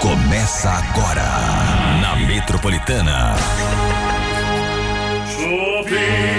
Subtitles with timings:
[0.00, 1.28] Começa agora
[2.00, 3.34] na Metropolitana.
[5.26, 6.37] Chupim,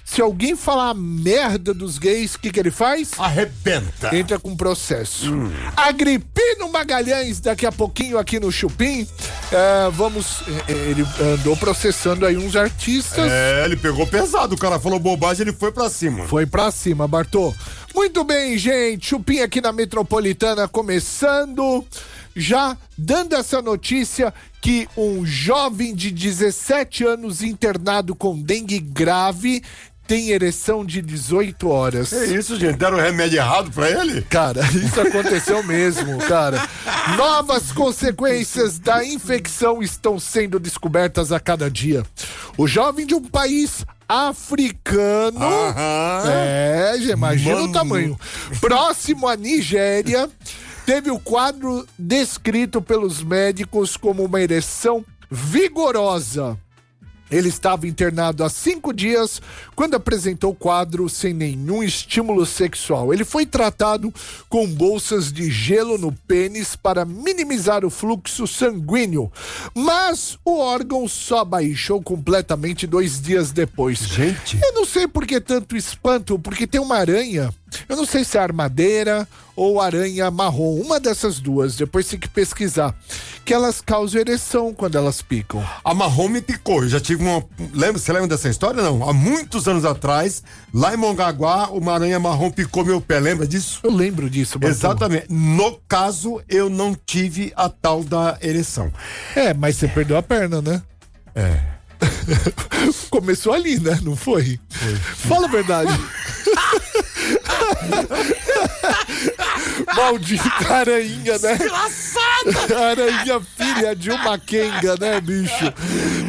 [0.05, 3.11] Se alguém falar merda dos gays, o que, que ele faz?
[3.17, 4.15] arrebenta.
[4.17, 5.33] Entra com processo.
[5.77, 9.07] Agripino Magalhães, daqui a pouquinho aqui no Chupim.
[9.53, 10.43] é, vamos.
[10.67, 13.31] é, Ele andou processando aí uns artistas.
[13.31, 16.27] É, ele pegou pesado, o cara falou bobagem, ele foi pra cima.
[16.27, 17.55] Foi pra cima, Bartô.
[17.95, 19.07] Muito bem, gente.
[19.07, 21.85] Chupim aqui na Metropolitana começando.
[22.35, 29.63] Já dando essa notícia que um jovem de 17 anos internado com dengue grave
[30.07, 32.13] tem ereção de 18 horas.
[32.13, 34.23] É isso, gente, deram o remédio errado pra ele?
[34.23, 36.69] Cara, isso aconteceu mesmo, cara.
[37.17, 42.05] Novas consequências da infecção estão sendo descobertas a cada dia.
[42.59, 45.41] O jovem de um país africano.
[45.41, 46.25] Aham.
[46.29, 47.73] É, imagina o Mano.
[47.73, 48.21] tamanho.
[48.61, 50.29] Próximo à Nigéria,
[50.91, 56.59] teve o quadro descrito pelos médicos como uma ereção vigorosa.
[57.31, 59.41] Ele estava internado há cinco dias
[59.77, 63.15] quando apresentou o quadro sem nenhum estímulo sexual.
[63.15, 64.13] Ele foi tratado
[64.49, 69.31] com bolsas de gelo no pênis para minimizar o fluxo sanguíneo,
[69.73, 74.01] mas o órgão só baixou completamente dois dias depois.
[74.01, 74.59] Gente.
[74.61, 77.55] Eu não sei por que tanto espanto, porque tem uma aranha.
[77.89, 79.27] Eu não sei se é armadeira
[79.57, 82.95] ou aranha marrom, uma dessas duas, depois tem que pesquisar.
[83.45, 85.63] Que elas causam ereção quando elas picam.
[85.85, 86.83] A marrom me picou.
[86.83, 87.45] Eu já tive uma.
[87.75, 87.99] Lembra?
[87.99, 88.83] Você lembra dessa história?
[88.83, 89.07] Não.
[89.09, 90.43] Há muitos anos atrás,
[90.73, 93.21] lá em Mongaguá, uma aranha marrom picou meu pé.
[93.21, 93.81] Lembra disso?
[93.83, 94.59] Eu lembro disso.
[94.63, 95.27] Exatamente.
[95.29, 98.91] No caso, eu não tive a tal da ereção.
[99.35, 100.83] É, mas você perdeu a perna, né?
[101.35, 101.61] É.
[103.11, 103.99] Começou ali, né?
[104.03, 104.59] Não foi?
[105.17, 105.93] Fala a verdade.
[109.95, 111.59] Maldita aranha, né?
[112.91, 115.73] Aranha filha de uma quenga, né, bicho?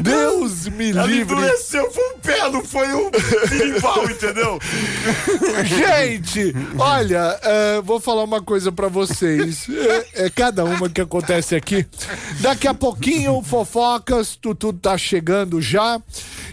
[0.02, 1.34] Deus me Ela livre.
[1.36, 3.10] endureceu, foi um pé, não foi um
[3.50, 4.60] birimbau, entendeu?
[5.66, 9.68] Gente, olha, é, vou falar uma coisa pra vocês.
[9.70, 11.86] É, é cada uma que acontece aqui.
[12.40, 16.00] Daqui a pouquinho, fofocas, tudo tá chegando já.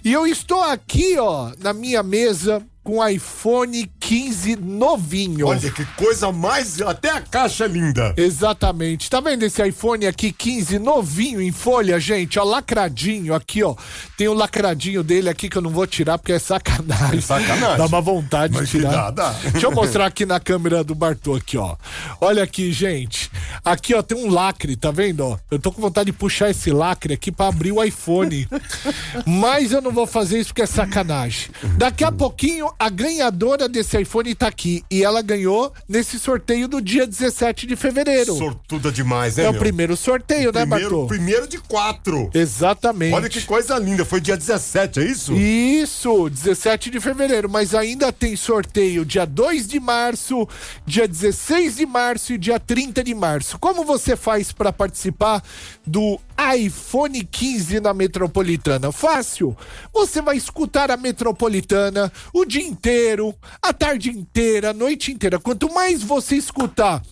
[0.04, 5.48] E eu estou aqui, ó, na minha mesa com o iPhone 15 novinho.
[5.48, 6.80] Olha que coisa mais.
[6.80, 8.14] Até a caixa é linda.
[8.16, 9.10] Exatamente.
[9.10, 12.38] Tá vendo esse iPhone aqui 15 novinho em folha, gente?
[12.38, 13.74] Ó, lacradinho aqui, ó.
[14.16, 17.18] Tem o lacradinho dele aqui que eu não vou tirar porque é sacanagem.
[17.18, 17.76] É sacanagem.
[17.76, 18.90] Dá uma vontade Mas de tirar.
[18.90, 19.30] dá, dá.
[19.50, 21.76] Deixa eu mostrar aqui na câmera do Bartô aqui, ó.
[22.22, 23.30] Olha aqui, gente.
[23.62, 25.36] Aqui, ó, tem um lacre, tá vendo, ó?
[25.50, 28.48] Eu tô com vontade de puxar esse lacre aqui pra abrir o iPhone.
[29.26, 31.50] Mas eu não vou fazer isso porque é sacanagem.
[31.76, 34.84] Daqui a pouquinho, a ganhadora desse iPhone tá aqui.
[34.90, 38.36] E ela ganhou nesse sorteio do dia 17 de fevereiro.
[38.36, 39.44] Sortuda demais, né?
[39.44, 39.60] É o meu?
[39.60, 41.06] primeiro sorteio, né, primeiro, Bartô?
[41.06, 42.30] primeiro de quatro.
[42.32, 43.14] Exatamente.
[43.14, 44.04] Olha que coisa linda.
[44.04, 45.34] Foi dia 17, é isso?
[45.34, 50.46] Isso, 17 de fevereiro, mas ainda tem sorteio dia 2 de março,
[50.86, 53.58] dia 16 de março e dia 30 de março.
[53.58, 55.42] Como você faz para participar
[55.84, 56.20] do
[56.56, 58.92] iPhone 15 na Metropolitana?
[58.92, 59.56] Fácil.
[59.92, 65.40] Você vai escutar a Metropolitana o dia inteiro, a tarde inteira, a noite inteira.
[65.40, 67.02] Quanto mais você escutar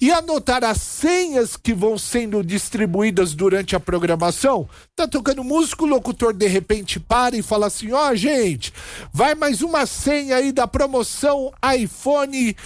[0.00, 5.86] e anotar as senhas que vão sendo distribuídas durante a programação, tá tocando música, o
[5.86, 8.72] locutor de repente para e fala assim: ó, gente,
[9.12, 12.56] vai mais uma senha aí da promoção iPhone.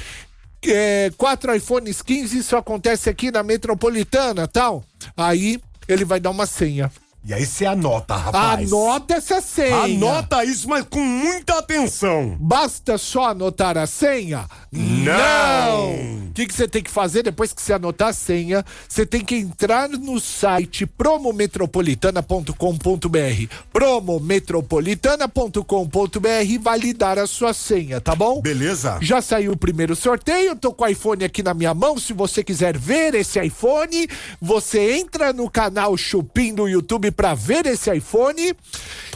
[0.62, 4.84] É, quatro iPhones 15, isso acontece aqui na metropolitana tal.
[5.16, 5.58] Aí
[5.88, 6.92] ele vai dar uma senha.
[7.22, 8.72] E aí você anota, rapaz.
[8.72, 9.76] Anota essa senha.
[9.76, 12.34] Anota isso, mas com muita atenção.
[12.40, 14.46] Basta só anotar a senha?
[14.72, 16.30] Não!
[16.30, 18.64] O que que você tem que fazer depois que você anotar a senha?
[18.88, 28.40] Você tem que entrar no site promometropolitana.com.br promometropolitana.com.br e validar a sua senha, tá bom?
[28.40, 28.96] Beleza?
[29.02, 31.98] Já saiu o primeiro sorteio, tô com o iPhone aqui na minha mão.
[31.98, 34.08] Se você quiser ver esse iPhone,
[34.40, 38.54] você entra no canal Chupim do YouTube para ver esse iPhone.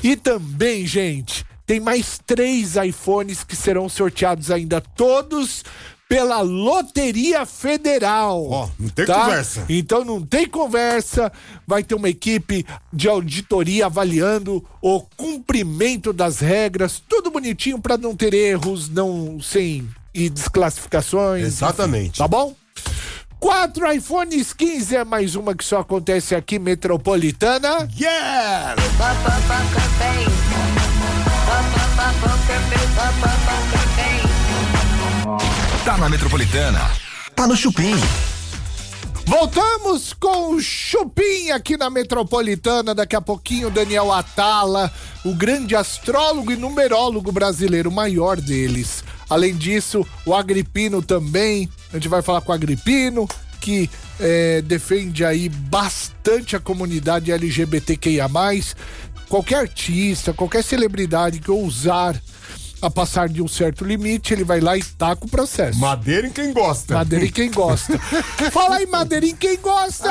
[0.02, 5.64] E também, gente, tem mais três iPhones que serão sorteados ainda todos
[6.08, 8.46] pela Loteria Federal.
[8.48, 9.66] Ó, não tem conversa.
[9.68, 11.32] Então não tem conversa.
[11.66, 18.14] Vai ter uma equipe de auditoria avaliando o cumprimento das regras, tudo bonitinho para não
[18.14, 21.44] ter erros, não sem e desclassificações.
[21.44, 22.10] Exatamente.
[22.10, 22.54] enfim, tá bom?
[23.40, 27.88] Quatro iPhones 15 é mais uma que só acontece aqui metropolitana.
[27.98, 28.74] Yeah!
[35.84, 36.90] Tá na Metropolitana.
[37.34, 37.94] Tá no Chupim.
[39.26, 42.94] Voltamos com o Chupim aqui na Metropolitana.
[42.94, 44.92] Daqui a pouquinho, Daniel Atala,
[45.24, 49.02] o grande astrólogo e numerólogo brasileiro, o maior deles.
[49.28, 51.68] Além disso, o Agripino também.
[51.94, 53.28] A gente vai falar com o Agripino,
[53.60, 53.88] que
[54.18, 58.26] eh, defende aí bastante a comunidade LGBTQIA.
[59.28, 62.20] Qualquer artista, qualquer celebridade que ousar
[62.84, 65.78] a passar de um certo limite, ele vai lá e taca o processo.
[65.78, 66.94] Madeira em quem gosta.
[66.94, 67.98] Madeira em quem gosta.
[68.52, 70.10] Fala aí, Madeira em quem gosta.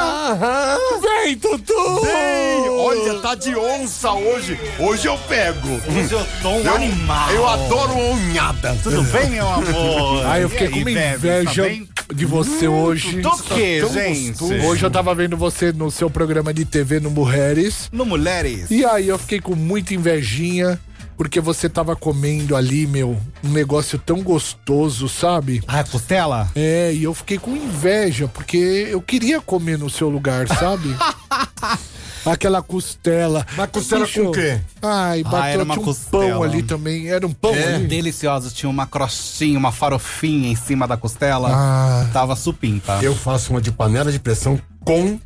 [1.02, 2.02] Vem, Tutu!
[2.02, 4.60] Bem, olha, tá de onça hoje.
[4.80, 5.70] Hoje eu pego.
[5.70, 7.32] Hoje eu tô um Eu, animal.
[7.32, 8.76] eu adoro unhada.
[8.82, 10.26] Tudo bem, meu amor?
[10.26, 13.22] Aí eu fiquei E com uma bebe, inveja tá de você hoje.
[13.22, 14.30] Do que, tão gente?
[14.32, 14.54] gostoso.
[14.66, 17.90] Hoje eu tava vendo você no seu programa de TV no Mulheres.
[17.92, 18.72] No Mulheres.
[18.72, 20.80] E aí eu fiquei com muita invejinha.
[21.18, 25.64] Porque você tava comendo ali, meu, um negócio tão gostoso, sabe?
[25.68, 26.50] Ah, costela?
[26.56, 30.96] É, e eu fiquei com inveja, porque eu queria comer no seu lugar, sabe?
[32.26, 33.46] Aquela costela.
[33.58, 34.60] Mas costela com o quê?
[34.82, 36.30] Ai, bateu era uma tinha um costela.
[36.30, 37.10] pão ali também.
[37.10, 37.76] Era um pão É.
[37.76, 37.88] ali.
[37.88, 38.54] Deliciosos.
[38.54, 41.50] Tinha uma crostinha, uma farofinha em cima da costela.
[41.52, 42.10] Ah.
[42.14, 43.00] Tava supimpa.
[43.02, 45.20] Eu faço uma de panela de pressão com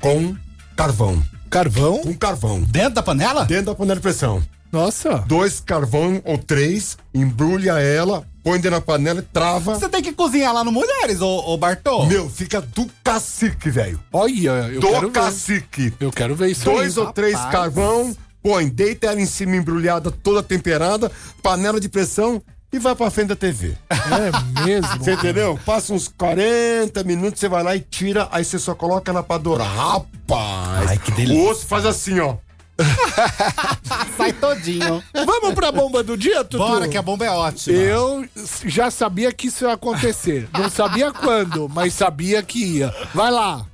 [0.00, 0.36] com
[0.76, 1.22] carvão.
[1.48, 1.98] Carvão?
[2.02, 2.60] Com carvão.
[2.60, 3.46] Dentro da panela?
[3.46, 4.42] Dentro da panela de pressão.
[4.72, 5.24] Nossa.
[5.26, 9.74] Dois carvão ou três, embrulha ela, põe dentro da panela e trava.
[9.74, 12.04] Você tem que cozinhar lá no Mulheres, ô, ô Bartô.
[12.06, 13.98] Meu, fica do cacique, velho.
[14.12, 15.12] Olha, eu Do quero ver.
[15.12, 15.92] cacique.
[15.98, 17.04] Eu quero ver isso Dois aí.
[17.04, 17.52] ou três rapaz.
[17.52, 21.10] carvão, põe, deita ela em cima embrulhada, toda temperada,
[21.42, 23.74] panela de pressão e vai pra frente da TV.
[23.90, 24.98] É mesmo.
[24.98, 25.58] Você entendeu?
[25.64, 29.38] Passa uns 40 minutos, você vai lá e tira, aí você só coloca ela pra
[29.38, 29.66] dourar.
[29.74, 30.88] Rapaz!
[30.90, 31.42] Ai, que delícia.
[31.42, 32.36] O osso faz assim, ó.
[34.16, 35.02] Sai todinho.
[35.12, 36.58] Vamos pra bomba do dia, Tutu?
[36.58, 37.76] Bora, que a bomba é ótima.
[37.76, 38.24] Eu
[38.64, 40.48] já sabia que isso ia acontecer.
[40.56, 42.94] Não sabia quando, mas sabia que ia.
[43.14, 43.66] Vai lá.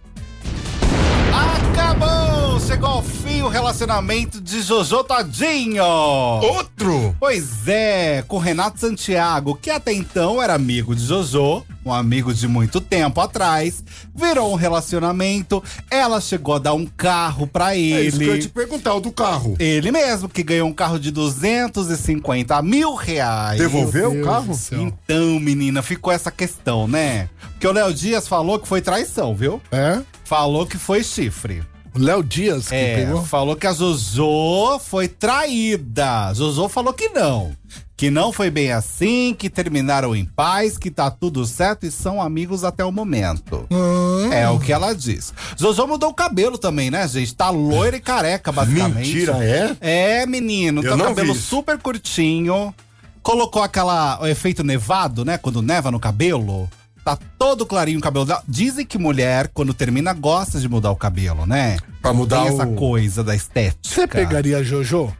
[1.33, 2.54] Acabou!
[2.67, 5.85] Chegou ao fim o relacionamento de Jojo Todinho.
[5.85, 7.15] Outro!
[7.21, 12.49] Pois é, com Renato Santiago, que até então era amigo de Jojo, um amigo de
[12.49, 13.85] muito tempo atrás,
[14.15, 15.63] virou um relacionamento.
[15.91, 18.53] Ela chegou a dar um carro pra É isso que eu ia te ele.
[18.53, 19.55] perguntar, o do carro.
[19.59, 23.59] Ele mesmo, que ganhou um carro de 250 mil reais.
[23.59, 24.59] Devolveu o carro?
[24.73, 27.29] Então, menina, ficou essa questão, né?
[27.53, 29.61] Porque o Léo Dias falou que foi traição, viu?
[29.71, 30.01] É?
[30.25, 31.63] Falou que foi chifre.
[31.95, 33.25] O Léo Dias que É, pegou.
[33.25, 36.33] falou que a Jojo foi traída.
[36.35, 37.53] Jojo falou que não.
[37.97, 42.21] Que não foi bem assim, que terminaram em paz, que tá tudo certo e são
[42.21, 43.69] amigos até o momento.
[43.71, 44.35] Ah.
[44.35, 45.33] É o que ela diz.
[45.57, 47.33] Jojo mudou o cabelo também, né, gente?
[47.35, 49.07] Tá loira e careca, basicamente.
[49.15, 49.77] Mentira, é?
[50.23, 50.83] É, menino.
[50.83, 52.75] Eu o não cabelo super curtinho.
[53.23, 55.39] Colocou aquela, o efeito nevado, né?
[55.39, 56.69] Quando neva no cabelo.
[57.05, 58.43] Tá todo clarinho o cabelo dela.
[58.49, 61.77] Dizem que mulher, quando termina, gosta de mudar o cabelo, né?
[62.01, 63.79] Pra mudar Tem essa o- coisa da estética.
[63.83, 65.15] Você pegaria a Jojo?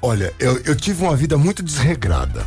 [0.00, 2.46] Olha, eu, eu tive uma vida muito desregrada.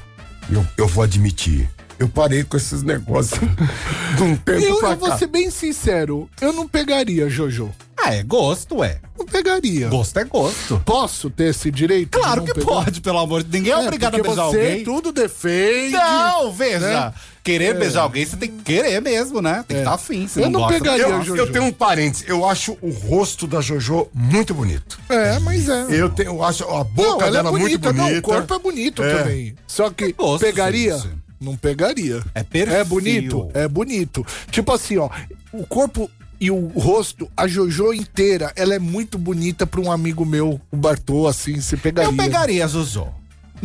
[0.49, 1.69] Eu, eu vou admitir.
[1.97, 3.39] Eu parei com esses negócios
[4.17, 5.17] de um tempo Eu, pra eu vou cá.
[5.17, 6.29] ser bem sincero.
[6.41, 7.71] Eu não pegaria Jojo.
[8.05, 8.99] Ah, é gosto, é.
[9.17, 9.87] Não pegaria.
[9.87, 10.81] Gosto é gosto.
[10.85, 12.11] Posso ter esse direito?
[12.11, 12.65] de Claro não que pegar?
[12.65, 13.63] pode, pelo amor de Deus.
[13.63, 14.83] Ninguém é, É, obrigado a beijar você alguém.
[14.83, 15.91] tudo defende.
[15.93, 16.79] Não, veja.
[16.79, 17.13] né?
[17.43, 19.63] Querer beijar alguém, você tem que querer mesmo, né?
[19.67, 20.27] Tem que estar afim.
[20.27, 21.23] Se Eu não, não gosta, pegaria gosta.
[21.23, 21.41] Jojo.
[21.41, 22.25] Eu tenho um parênteses.
[22.27, 24.99] Eu acho o rosto da Jojo muito bonito.
[25.09, 25.85] É, mas é.
[25.89, 28.11] Eu, tenho, eu acho a boca não, ela é dela bonita, muito bonita.
[28.11, 29.17] não, o corpo é bonito É.
[29.17, 29.55] também.
[29.67, 30.97] Só que gosto, pegaria?
[30.97, 31.25] gente.
[31.39, 32.21] Não pegaria.
[32.33, 32.75] É perfil.
[32.75, 34.25] É bonito, é bonito.
[34.49, 35.09] Tipo assim, ó,
[35.53, 36.09] o corpo
[36.45, 40.77] e o rosto, a Jojo inteira, ela é muito bonita pra um amigo meu, o
[40.77, 42.11] Bartô, assim, você pegaria.
[42.11, 43.07] Eu pegaria, Zuzô.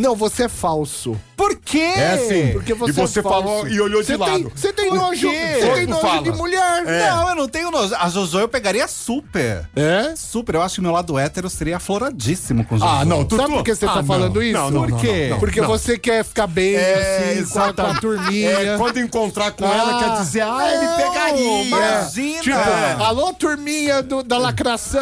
[0.00, 1.14] Não, você é falso.
[1.36, 1.78] Por quê?
[1.78, 2.52] É sim.
[2.52, 3.38] Porque você e você é falso.
[3.38, 4.52] falou e olhou de Você tem- lado.
[4.54, 6.22] Você tem nojo, você tem nojo fala.
[6.22, 6.84] de mulher.
[6.84, 7.94] Não, eu não tenho nojo.
[7.98, 9.68] A Zozô eu pegaria super.
[9.76, 10.14] É?
[10.16, 10.54] Super.
[10.56, 12.90] Eu acho que meu lado hétero seria afloradíssimo com Zozô.
[12.90, 14.04] Ah, não, tu- Sabe por que você tá Ah, não.
[14.04, 14.52] falando isso?
[14.58, 15.22] Não, não, Por quê?
[15.24, 15.38] não, não.
[15.38, 18.00] Porque você quer ficar bem, É, assim, com a, com a exatamente.
[18.00, 18.50] turminha.
[18.50, 21.62] É, quando encontrar com ela, Ah, quer dizer, ah, ele pegaria.
[21.64, 22.40] Imagina.
[22.42, 22.96] Tipo, É.
[23.04, 25.00] alô, turminha do- da lacração.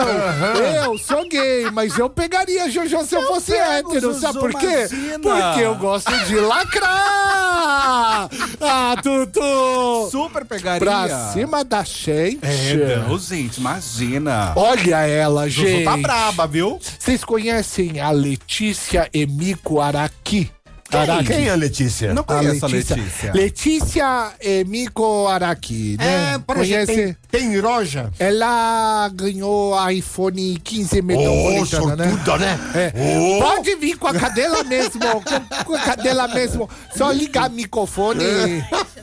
[0.85, 4.15] Eu sou gay, mas eu pegaria a Jojo se eu, fosse hétero.
[4.15, 4.88] Sabe por quê?
[4.93, 5.19] Imagina.
[5.19, 8.29] Porque eu gosto de lacrar.
[8.61, 10.09] Ah, Tutu.
[10.11, 10.81] Super pegaria.
[10.81, 12.41] Pra cima da gente.
[12.43, 14.53] É, não, gente, imagina.
[14.57, 15.85] Olha ela, Zozô gente.
[15.85, 16.79] tá braba, viu?
[16.99, 20.51] Vocês conhecem a Letícia Emiko Araki?
[20.91, 21.25] Araki.
[21.27, 22.15] Quem é a Letícia?
[22.15, 22.97] Não conheço a Letícia.
[22.97, 23.33] Letícia.
[23.33, 26.35] Letícia Emiko Araki, né?
[26.35, 27.17] É, Conhece?
[27.31, 28.11] tem, tem roja.
[28.19, 32.11] Ela ganhou iPhone 15 Ô, metropolitana, né?
[32.11, 32.59] sortuda, né?
[32.75, 32.93] É.
[32.97, 33.39] Ô.
[33.43, 36.69] Pode vir com a cadela mesmo, com, com a cadela mesmo.
[36.97, 38.25] Só ligar o microfone.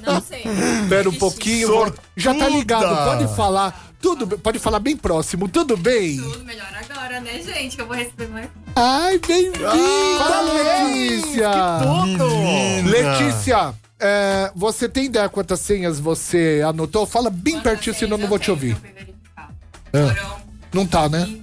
[0.06, 0.44] Não sei.
[0.84, 1.68] Espera um pouquinho.
[1.68, 2.02] Sortuda.
[2.18, 3.92] Já tá ligado, pode falar.
[4.02, 5.48] Tudo, pode falar bem próximo.
[5.48, 6.18] Tudo bem?
[6.18, 6.68] Tudo melhor
[7.06, 7.76] agora, né, gente?
[7.76, 8.50] Que eu vou receber mais.
[8.76, 9.74] Ai, bem-vinda,
[10.42, 11.52] Letícia.
[12.84, 17.06] Letícia, é, você tem ideia quantas senhas você anotou?
[17.06, 18.76] Fala bem pertinho, senão eu não vou te ouvir.
[19.92, 20.36] Foram.
[20.74, 21.38] Não tá, né?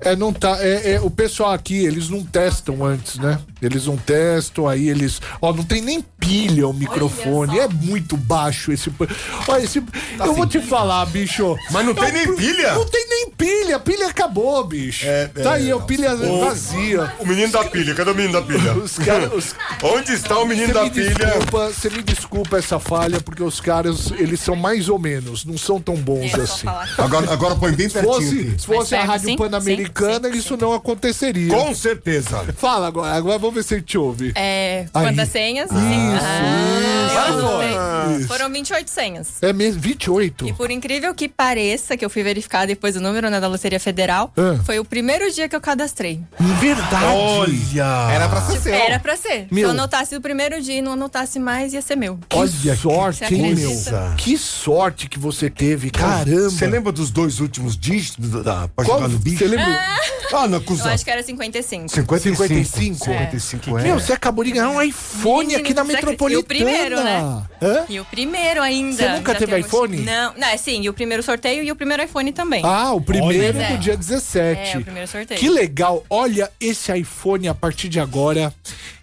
[0.00, 0.56] É, não tá.
[0.60, 3.38] É, é, o pessoal aqui, eles não testam antes, né?
[3.62, 5.20] Eles não testam, aí eles.
[5.40, 7.58] Ó, não tem nem pilha o microfone.
[7.58, 8.90] É muito baixo esse.
[9.48, 9.82] Olha, esse.
[10.18, 11.56] eu vou te falar, bicho.
[11.70, 12.74] Mas não tem nem pilha?
[12.74, 13.76] Não tem nem pilha.
[13.76, 15.06] A pilha acabou, bicho.
[15.06, 17.12] É, tá é, aí, a pilha vazia.
[17.18, 18.74] O menino da pilha, cadê o menino da pilha?
[18.74, 19.32] Os caras.
[19.32, 21.14] os- Onde está o menino Você da me pilha?
[21.14, 25.56] desculpa, você me desculpa essa falha, porque os caras, eles são mais ou menos, não
[25.58, 26.66] são tão bons É assim.
[26.98, 28.54] Agora, agora põe bem Se pertinho fosse, aqui.
[28.60, 29.36] se fosse a perto, Rádio?
[29.36, 31.52] Pan-Americana, Sim, sim, isso não aconteceria.
[31.54, 32.44] Com certeza.
[32.56, 34.32] Fala agora, agora vamos ver se ele te ouve.
[34.34, 35.04] É, Aí.
[35.06, 35.68] quantas senhas?
[35.68, 35.76] Sim.
[35.76, 38.26] Ah, eu anotei.
[38.26, 39.28] Foram 28 senhas.
[39.42, 40.48] É mesmo, 28?
[40.48, 43.80] E por incrível que pareça, que eu fui verificar depois o número né, da Loteria
[43.80, 44.58] Federal, Ah.
[44.64, 46.20] foi o primeiro dia que eu cadastrei.
[46.38, 47.04] Verdade.
[47.16, 48.10] Olha.
[48.12, 48.74] Era pra ser seu.
[48.74, 49.46] Era pra ser.
[49.50, 49.60] Meu.
[49.60, 52.18] Se eu anotasse o primeiro dia e não anotasse mais, ia ser meu.
[52.32, 53.70] Olha, que sorte, Você hein, meu?
[54.16, 56.50] Que sorte que você teve, caramba.
[56.50, 59.38] Você lembra dos dois últimos dígitos da, da, pra Qual, jogar no bicho?
[59.38, 59.80] você lembra?
[60.32, 60.92] Ah, na Eu cuzão.
[60.92, 61.88] acho que era 55.
[61.88, 62.36] 55.
[62.46, 63.04] 55?
[63.04, 63.39] 55
[63.78, 63.82] é.
[63.82, 65.84] Meu, você acabou de ganhar um iPhone Menino, aqui na?
[65.84, 66.32] Metropolitana.
[66.34, 67.42] E o primeiro, né?
[67.62, 67.84] Hã?
[67.88, 68.96] E o primeiro ainda.
[68.96, 69.96] Você nunca Já teve um- iPhone?
[69.98, 72.62] Não, não, é sim, e o primeiro sorteio e o primeiro iPhone também.
[72.64, 73.68] Ah, o primeiro Olha.
[73.68, 74.76] do dia 17.
[74.76, 75.38] É, o primeiro sorteio.
[75.40, 76.04] Que legal.
[76.10, 78.52] Olha, esse iPhone a partir de agora,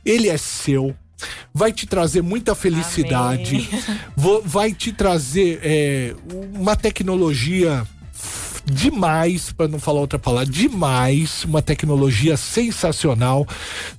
[0.06, 0.96] ele é seu.
[1.52, 3.68] Vai te trazer muita felicidade.
[4.16, 6.14] Vo- Vai te trazer é,
[6.54, 7.84] uma tecnologia
[8.70, 13.48] demais, para não falar outra palavra, demais, uma tecnologia sensacional.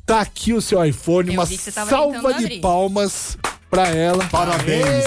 [0.06, 2.60] Tá aqui o seu iPhone, Eu uma salva de abrir.
[2.60, 3.36] palmas
[3.70, 4.24] pra ela.
[4.26, 5.04] Parabéns.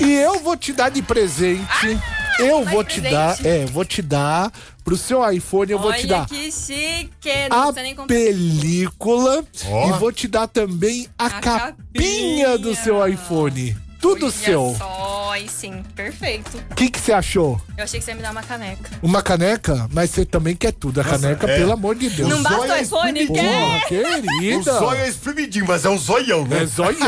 [0.00, 1.98] E eu vou te dar de presente.
[2.38, 3.12] eu mais vou te presente?
[3.42, 4.52] dar, é, vou te dar
[4.84, 7.30] pro seu iPhone, eu vou Olha te dar que chique.
[7.50, 8.14] Não a nem comprar.
[8.14, 9.88] película Ó.
[9.88, 12.58] e vou te dar também a, A capinha, capinha.
[12.58, 13.74] do seu iPhone.
[14.04, 14.74] Tudo Olha seu.
[14.76, 16.62] Só, aí sim, perfeito.
[16.70, 17.58] O que que você achou?
[17.74, 18.90] Eu achei que você ia me dar uma caneca.
[19.02, 19.88] Uma caneca?
[19.94, 21.00] Mas você também quer tudo.
[21.00, 21.56] A caneca, é.
[21.56, 22.28] pelo amor de Deus.
[22.28, 23.34] Não basta o é iPhone, espremidinho.
[23.34, 23.60] quer?
[23.60, 24.58] Porra, querida.
[24.58, 26.64] O zóio é espremidinho, mas é um zoião, né?
[26.64, 26.98] É zoião.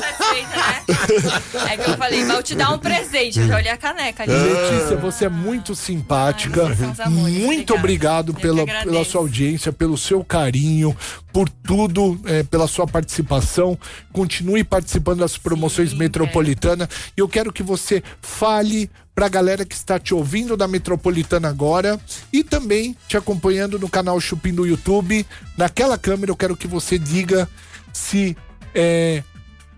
[0.00, 1.72] Satisfeita, né?
[1.72, 3.40] É que eu falei, vai te dar um presente.
[3.40, 4.32] Eu já olhei a caneca ali.
[4.32, 6.68] Letícia, você é muito simpática.
[6.68, 10.96] Ai, amores, muito obrigado que pela, pela sua audiência, pelo seu carinho,
[11.34, 13.76] por tudo, é, pela sua participação.
[14.12, 16.88] Continue participando das promoções Sim, metropolitana.
[17.16, 22.00] E eu quero que você fale pra galera que está te ouvindo da Metropolitana agora
[22.32, 25.26] e também te acompanhando no canal Chupim do YouTube.
[25.58, 27.48] Naquela câmera eu quero que você diga
[27.92, 28.36] se
[28.72, 29.24] é,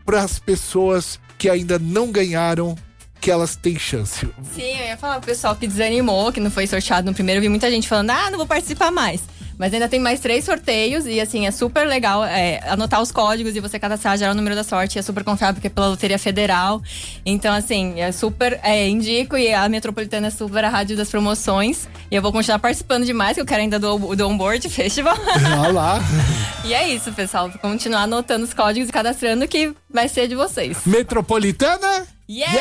[0.04, 2.76] para as pessoas que ainda não ganharam
[3.18, 4.28] que elas têm chance.
[4.54, 7.38] Sim, eu ia falar pro pessoal que desanimou, que não foi sorteado no primeiro.
[7.38, 9.22] Eu vi muita gente falando, ah, não vou participar mais.
[9.58, 13.56] Mas ainda tem mais três sorteios e, assim, é super legal é, anotar os códigos
[13.56, 14.98] e você cadastrar já o número da sorte.
[14.98, 16.82] É super confiável porque é pela Loteria Federal.
[17.25, 18.60] Então, assim, é super.
[18.62, 21.88] É, indico e a Metropolitana é super a rádio das promoções.
[22.10, 25.16] E eu vou continuar participando demais, que eu quero ainda do, do Onboard Festival.
[25.60, 26.00] Olha lá.
[26.64, 27.48] e é isso, pessoal.
[27.48, 30.78] Vou continuar anotando os códigos e cadastrando que vai ser de vocês.
[30.84, 32.06] Metropolitana?
[32.28, 32.56] Yeah!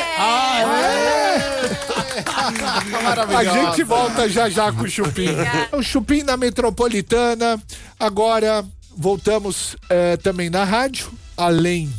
[3.36, 5.28] A gente volta já já com o Chupim.
[5.72, 7.60] O Chupim na Metropolitana.
[7.98, 8.64] Agora
[8.96, 11.92] voltamos eh, também na rádio, além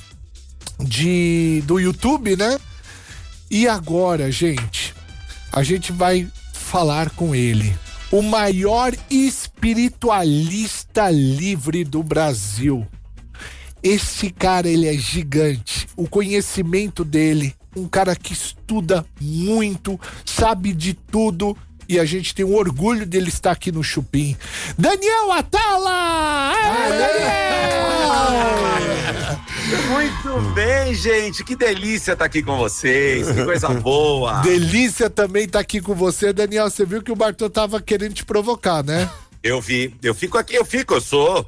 [0.79, 2.57] de do YouTube, né?
[3.49, 4.93] E agora, gente,
[5.51, 7.73] a gente vai falar com ele.
[8.11, 12.85] O maior espiritualista livre do Brasil.
[13.81, 15.87] Esse cara, ele é gigante.
[15.95, 21.57] O conhecimento dele, um cara que estuda muito, sabe de tudo.
[21.89, 24.35] E a gente tem um orgulho dele estar aqui no Chupim.
[24.77, 26.53] Daniel Atala!
[29.89, 31.43] Muito bem, gente.
[31.43, 33.31] Que delícia estar aqui com vocês.
[33.31, 34.41] Que coisa boa.
[34.41, 36.69] Delícia também estar aqui com você, Daniel.
[36.69, 39.09] Você viu que o Bartô tava querendo te provocar, né?
[39.41, 39.95] Eu vi.
[40.03, 40.93] Eu fico aqui, eu fico.
[40.93, 41.45] Eu sou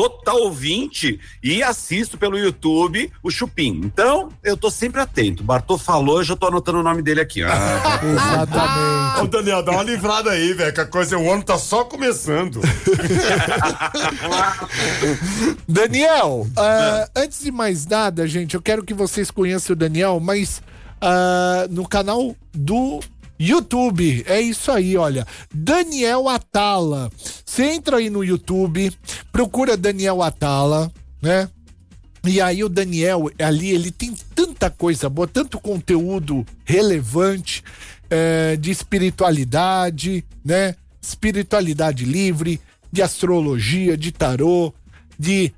[0.00, 3.82] total ouvinte e assisto pelo YouTube o Chupim.
[3.84, 5.44] Então, eu tô sempre atento.
[5.44, 7.42] Bartô falou, eu já tô anotando o nome dele aqui.
[7.42, 9.20] Ah, Exatamente.
[9.20, 12.60] Ô, Daniel, dá uma livrada aí, velho, que a coisa, o ano tá só começando.
[15.68, 20.62] Daniel, ah, antes de mais nada, gente, eu quero que vocês conheçam o Daniel, mas
[20.98, 23.00] ah, no canal do
[23.40, 25.26] YouTube, é isso aí, olha.
[25.52, 27.10] Daniel Atala.
[27.42, 28.92] Você entra aí no YouTube,
[29.32, 30.92] procura Daniel Atala,
[31.22, 31.48] né?
[32.22, 37.64] E aí o Daniel, ali, ele tem tanta coisa boa, tanto conteúdo relevante
[38.10, 40.74] eh, de espiritualidade, né?
[41.00, 42.60] Espiritualidade livre,
[42.92, 44.70] de astrologia, de tarô,
[45.18, 45.50] de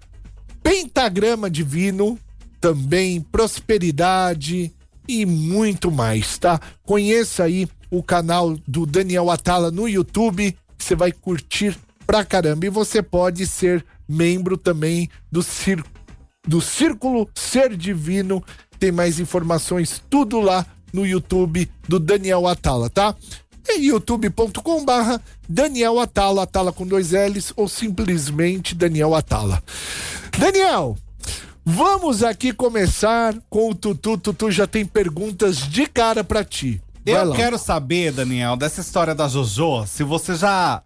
[0.63, 2.17] pentagrama divino,
[2.61, 4.73] também prosperidade
[5.09, 6.61] e muito mais, tá?
[6.85, 12.67] Conheça aí o canal do Daniel Atala no YouTube, você vai curtir pra caramba.
[12.67, 16.03] E você pode ser membro também do Círculo
[16.47, 18.43] do Círculo Ser Divino.
[18.79, 23.15] Tem mais informações tudo lá no YouTube do Daniel Atala, tá?
[23.69, 29.63] É youtube.com barra Daniel Atala, Atala com dois L's ou simplesmente Daniel Atala.
[30.37, 30.97] Daniel,
[31.65, 34.19] vamos aqui começar com o Tutu.
[34.19, 36.81] Tutu já tem perguntas de cara pra ti.
[37.05, 37.37] Vai Eu lá.
[37.37, 40.83] quero saber, Daniel, dessa história da Jojo, se você já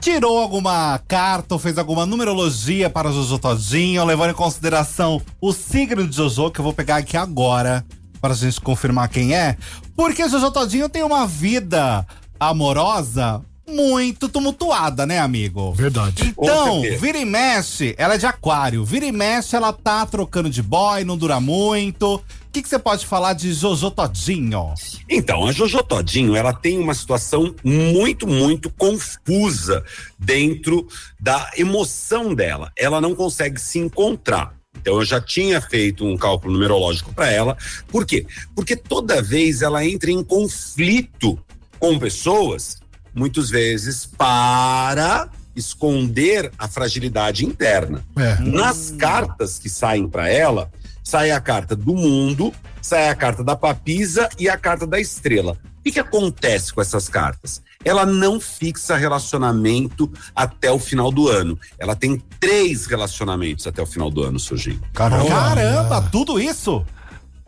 [0.00, 6.06] tirou alguma carta ou fez alguma numerologia para Jojo Todinho, levando em consideração o signo
[6.06, 7.84] de Jojo, que eu vou pegar aqui agora
[8.20, 9.56] para a gente confirmar quem é.
[9.96, 12.06] Porque Jojo Todinho tem uma vida
[12.38, 13.40] amorosa
[13.72, 15.72] muito tumultuada, né, amigo?
[15.72, 16.34] Verdade.
[16.38, 18.84] Então, vira e mexe, ela é de aquário.
[18.84, 22.16] Vira e mexe, ela tá trocando de boy, não dura muito.
[22.16, 24.74] O que que você pode falar de Jojo Todinho?
[25.08, 29.82] Então, a Jojo Todinho, ela tem uma situação muito, muito confusa
[30.18, 30.86] dentro
[31.18, 32.70] da emoção dela.
[32.76, 34.54] Ela não consegue se encontrar.
[34.78, 37.56] Então, eu já tinha feito um cálculo numerológico para ela.
[37.88, 38.26] Por quê?
[38.54, 41.38] Porque toda vez ela entra em conflito
[41.78, 42.81] com pessoas,
[43.14, 48.04] muitas vezes para esconder a fragilidade interna.
[48.16, 48.38] É.
[48.40, 50.70] Nas cartas que saem para ela,
[51.04, 55.56] sai a carta do mundo, sai a carta da papisa e a carta da estrela.
[55.78, 57.60] O que, que acontece com essas cartas?
[57.84, 61.58] Ela não fixa relacionamento até o final do ano.
[61.76, 64.80] Ela tem três relacionamentos até o final do ano, Sujinho.
[64.94, 65.28] Caramba.
[65.28, 66.84] Caramba, tudo isso?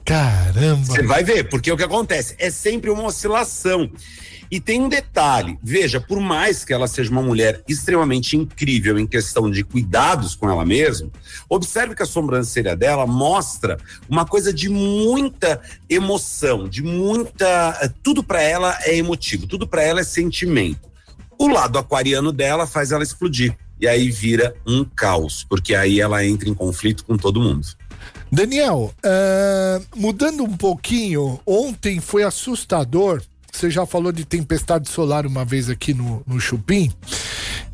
[0.04, 0.84] Caramba.
[0.84, 2.34] Você vai ver, porque o que acontece?
[2.38, 3.90] É sempre uma oscilação.
[4.50, 9.06] E tem um detalhe: veja, por mais que ela seja uma mulher extremamente incrível em
[9.06, 11.10] questão de cuidados com ela mesma,
[11.48, 17.78] observe que a sobrancelha dela mostra uma coisa de muita emoção, de muita.
[17.82, 20.88] eh, Tudo para ela é emotivo, tudo para ela é sentimento.
[21.38, 23.56] O lado aquariano dela faz ela explodir.
[23.80, 27.66] E aí vira um caos, porque aí ela entra em conflito com todo mundo.
[28.34, 33.22] Daniel, ah, mudando um pouquinho, ontem foi assustador.
[33.52, 36.92] Você já falou de tempestade solar uma vez aqui no, no Chupim.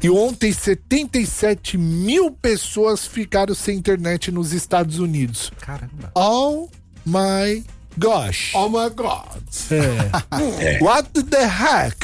[0.03, 5.51] E ontem 77 mil pessoas ficaram sem internet nos Estados Unidos.
[5.61, 6.13] Caramba.
[6.15, 6.69] Oh
[7.07, 7.65] my
[7.97, 8.53] gosh.
[8.55, 9.43] Oh my God.
[9.71, 10.79] É.
[10.85, 11.97] What the heck?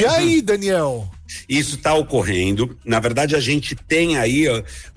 [0.00, 1.08] E aí, Daniel?
[1.48, 2.76] Isso está ocorrendo.
[2.84, 4.46] Na verdade, a gente tem aí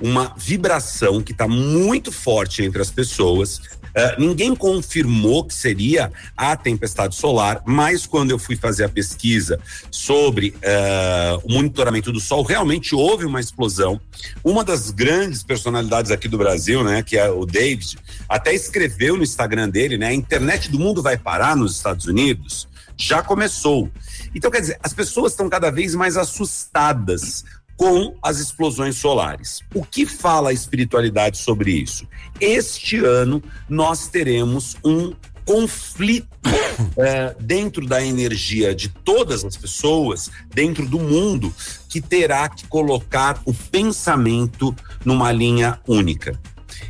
[0.02, 3.62] uma vibração que está muito forte entre as pessoas.
[3.96, 9.58] Ah, ninguém confirmou que seria a tempestade solar, mas quando eu fui fazer a pesquisa
[9.90, 14.00] sobre ah, o monitoramento do Sol, realmente houve uma explosão.
[14.44, 19.24] Uma das grandes personalidades aqui do Brasil, né, que é o David, até escreveu no
[19.24, 22.68] Instagram dele, né, a internet do mundo vai parar nos Estados Unidos.
[22.98, 23.92] Já começou.
[24.34, 27.44] Então, quer dizer, as pessoas estão cada vez mais assustadas
[27.78, 29.60] com as explosões solares.
[29.74, 32.08] O que fala a espiritualidade sobre isso?
[32.40, 35.14] Este ano nós teremos um
[35.46, 36.28] conflito
[36.98, 41.54] eh, dentro da energia de todas as pessoas, dentro do mundo,
[41.90, 46.40] que terá que colocar o pensamento numa linha única.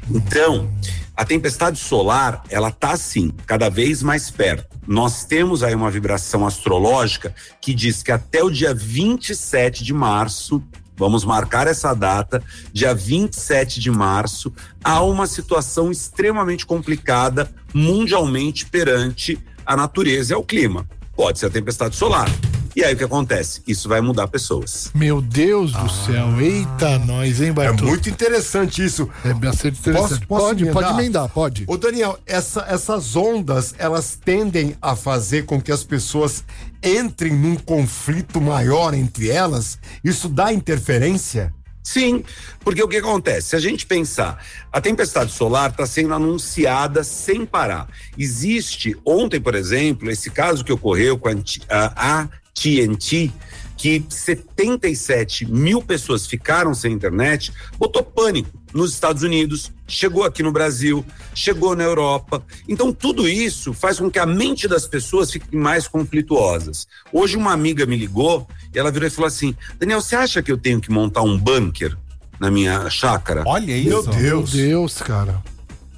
[0.10, 0.72] Então,
[1.18, 4.75] A tempestade solar, ela tá assim, cada vez mais perto.
[4.88, 10.62] Nós temos aí uma vibração astrológica que diz que até o dia 27 de março,
[10.96, 19.38] vamos marcar essa data, dia 27 de março, há uma situação extremamente complicada mundialmente perante
[19.66, 20.88] a natureza e ao clima.
[21.16, 22.30] Pode ser a tempestade solar.
[22.76, 23.62] E aí o que acontece?
[23.66, 24.92] Isso vai mudar pessoas.
[24.94, 26.42] Meu Deus do céu.
[26.42, 27.86] Eita, nós, hein, É Bartô?
[27.86, 29.10] muito interessante isso.
[29.24, 30.10] É bastante interessante.
[30.10, 30.84] Posso- posso pode, emendar?
[30.84, 31.64] pode emendar, pode.
[31.68, 36.44] Ô Daniel, essa- essas ondas, elas tendem a fazer com que as pessoas
[36.84, 39.80] entrem num conflito maior entre elas?
[40.04, 41.54] Isso dá interferência?
[41.82, 42.24] Sim,
[42.62, 43.50] porque o que acontece?
[43.50, 47.88] Se a gente pensar, a tempestade solar está sendo anunciada sem parar.
[48.18, 53.32] Existe, ontem, por exemplo, esse caso que ocorreu com a T- a AT&T,
[53.78, 60.52] que 77 mil pessoas ficaram sem internet, botou pânico nos Estados Unidos, chegou aqui no
[60.52, 62.42] Brasil, chegou na Europa.
[62.68, 66.88] Então, tudo isso faz com que a mente das pessoas fique mais conflituosas.
[67.12, 70.52] Hoje, uma amiga me ligou e ela virou e falou assim: Daniel, você acha que
[70.52, 71.98] eu tenho que montar um bunker
[72.40, 73.44] na minha chácara?
[73.46, 74.10] Olha isso.
[74.14, 75.44] Meu Deus, cara.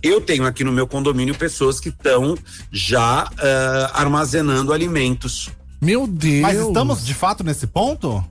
[0.01, 2.37] Eu tenho aqui no meu condomínio pessoas que estão
[2.71, 5.49] já ah, armazenando alimentos.
[5.81, 6.41] Meu Deus.
[6.41, 8.23] Mas estamos de fato nesse ponto?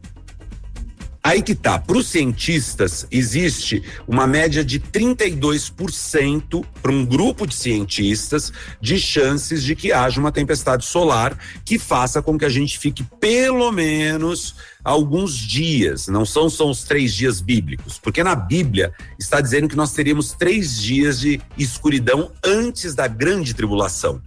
[1.26, 7.54] Aí que tá, para os cientistas existe uma média de 32% para um grupo de
[7.56, 12.78] cientistas de chances de que haja uma tempestade solar que faça com que a gente
[12.78, 14.54] fique pelo menos
[14.84, 19.74] alguns dias, não são só os três dias bíblicos, porque na Bíblia está dizendo que
[19.74, 24.22] nós teríamos três dias de escuridão antes da grande tribulação.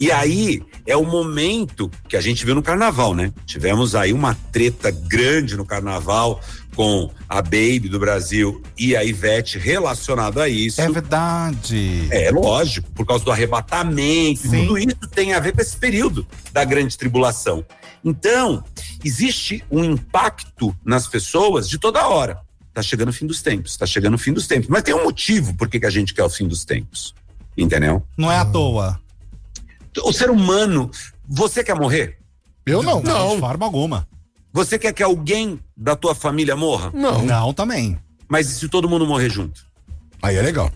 [0.00, 3.32] E aí é o momento que a gente viu no carnaval, né?
[3.44, 6.40] Tivemos aí uma treta grande no carnaval
[6.74, 10.80] com a Baby do Brasil e a Ivete relacionado a isso.
[10.80, 12.06] É verdade.
[12.10, 14.66] É lógico, por causa do arrebatamento, Sim.
[14.66, 17.64] tudo isso tem a ver com esse período da grande tribulação.
[18.04, 18.62] Então,
[19.04, 22.40] existe um impacto nas pessoas de toda hora.
[22.72, 24.68] Tá chegando o fim dos tempos, tá chegando o fim dos tempos.
[24.68, 27.12] Mas tem um motivo por que que a gente quer o fim dos tempos.
[27.56, 28.04] Entendeu?
[28.16, 29.00] Não é à toa.
[30.04, 30.90] O ser humano,
[31.26, 32.18] você quer morrer?
[32.64, 33.00] Eu não.
[33.02, 34.06] De forma alguma.
[34.52, 36.90] Você quer que alguém da tua família morra?
[36.94, 37.24] Não.
[37.24, 37.98] Não, também.
[38.28, 39.66] Mas e se todo mundo morrer junto?
[40.22, 40.70] Aí é legal.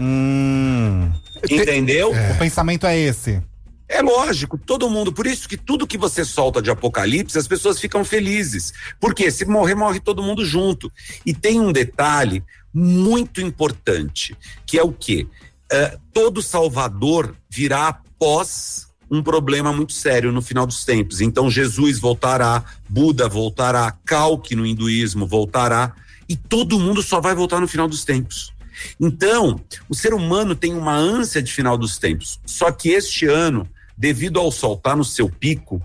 [0.00, 1.10] Hum,
[1.48, 2.10] Entendeu?
[2.10, 3.42] O pensamento é esse.
[3.88, 5.12] É lógico, todo mundo.
[5.12, 8.72] Por isso que tudo que você solta de apocalipse, as pessoas ficam felizes.
[8.98, 10.90] Porque se morrer, morre todo mundo junto.
[11.26, 15.26] E tem um detalhe muito importante, que é o quê?
[15.70, 21.20] Eh, todo Salvador virá após um problema muito sério no final dos tempos.
[21.20, 25.92] Então Jesus voltará, Buda voltará, Kalki no hinduísmo voltará,
[26.28, 28.54] e todo mundo só vai voltar no final dos tempos.
[28.98, 32.40] Então, o ser humano tem uma ânsia de final dos tempos.
[32.46, 35.84] Só que este ano, devido ao sol estar no seu pico,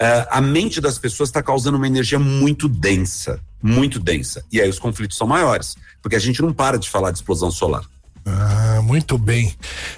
[0.00, 4.44] eh, a mente das pessoas está causando uma energia muito densa, muito densa.
[4.50, 7.50] E aí os conflitos são maiores, porque a gente não para de falar de explosão
[7.50, 7.84] solar.
[8.24, 9.52] Ah, muito bem.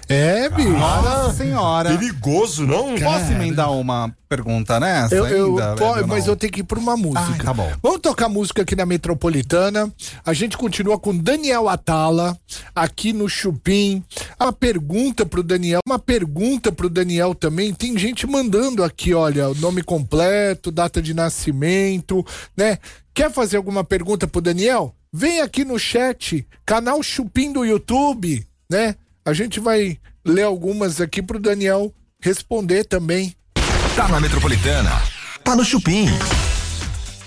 [0.09, 0.71] É, bicho.
[0.71, 1.91] Nossa senhora.
[1.91, 2.99] Perigoso, não?
[2.99, 6.07] Posso emendar uma pergunta nessa Eu, eu, ainda?
[6.07, 6.33] mas não?
[6.33, 7.37] eu tenho que ir por uma música.
[7.41, 7.71] Ah, tá bom.
[7.83, 9.93] Vamos tocar música aqui na Metropolitana.
[10.25, 12.37] A gente continua com Daniel Atala
[12.75, 14.03] aqui no Chupim.
[14.41, 17.75] Uma pergunta pro Daniel, uma pergunta pro Daniel também.
[17.75, 22.25] Tem gente mandando aqui, olha, o nome completo, data de nascimento,
[22.57, 22.79] né?
[23.13, 24.95] Quer fazer alguma pergunta pro Daniel?
[25.17, 28.97] Vem aqui no chat, canal Chupim do YouTube, né?
[29.25, 33.33] A gente vai ler algumas aqui pro Daniel responder também.
[33.95, 34.91] Tá na Metropolitana.
[35.45, 36.07] Tá no Chupim.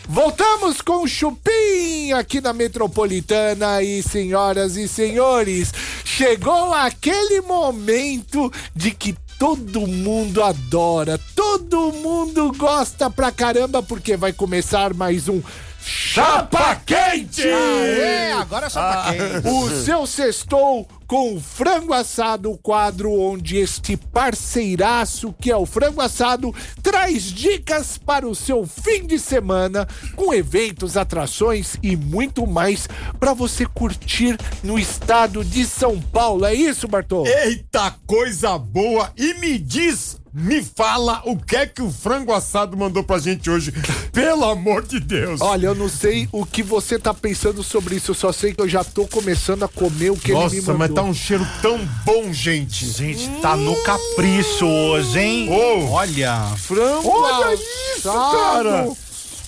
[0.05, 5.73] Voltamos com o Chupim aqui na Metropolitana e senhoras e senhores,
[6.03, 14.33] chegou aquele momento de que todo mundo adora, todo mundo gosta pra caramba porque vai
[14.33, 15.41] começar mais um
[15.87, 17.47] Chapa Quente!
[17.47, 19.51] É, agora só pra quem?
[19.53, 25.65] O seu sextou com o frango assado, o quadro onde este parceiraço que é o
[25.65, 32.45] frango assado traz dicas para o seu fim de semana com eventos, atrações e muito
[32.45, 36.43] mais para você curtir no estado de São Paulo.
[36.43, 37.25] É isso, Bartô?
[37.25, 39.13] Eita coisa boa!
[39.15, 43.49] E me diz, me fala o que é que o frango assado mandou pra gente
[43.49, 43.71] hoje.
[44.13, 45.41] Pelo amor de Deus!
[45.41, 48.61] Olha, eu não sei o que você tá pensando sobre isso, eu só sei que
[48.61, 50.77] eu já tô começando a comer o que ele me Nossa, mandou.
[50.77, 52.85] mas tá um cheiro tão bom, gente.
[52.87, 55.49] Gente, tá no capricho hoje, hein?
[55.49, 55.89] Ô.
[55.91, 56.39] Olha.
[56.57, 58.87] frango Olha isso, cara.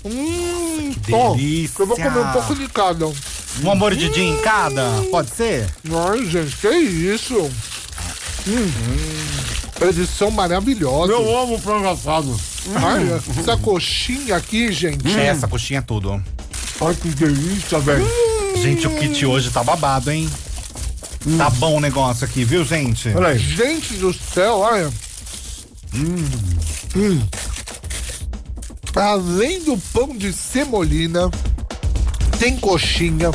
[0.06, 1.82] Hum, Que ó, delícia.
[1.84, 3.06] eu vou comer um pouco de cada.
[3.62, 5.67] Uma mordidinha em cada, pode ser?
[6.10, 7.36] Ai, gente, que isso?
[8.47, 8.71] Hum.
[9.52, 9.59] Eles
[10.18, 11.10] são maravilhosos.
[11.10, 12.39] Eu amo frango assado.
[12.76, 15.18] Ai, essa coxinha aqui, gente.
[15.20, 16.22] Essa coxinha é tudo.
[16.82, 18.06] Ai, que delícia, velho.
[18.62, 20.30] Gente, o kit hoje tá babado, hein?
[21.38, 23.10] Tá bom o negócio aqui, viu, gente?
[23.10, 23.39] Olha aí.
[23.39, 24.92] Gente do céu, olha.
[25.94, 27.22] Hum.
[28.96, 31.30] Além do pão de semolina,
[32.38, 33.32] tem coxinha,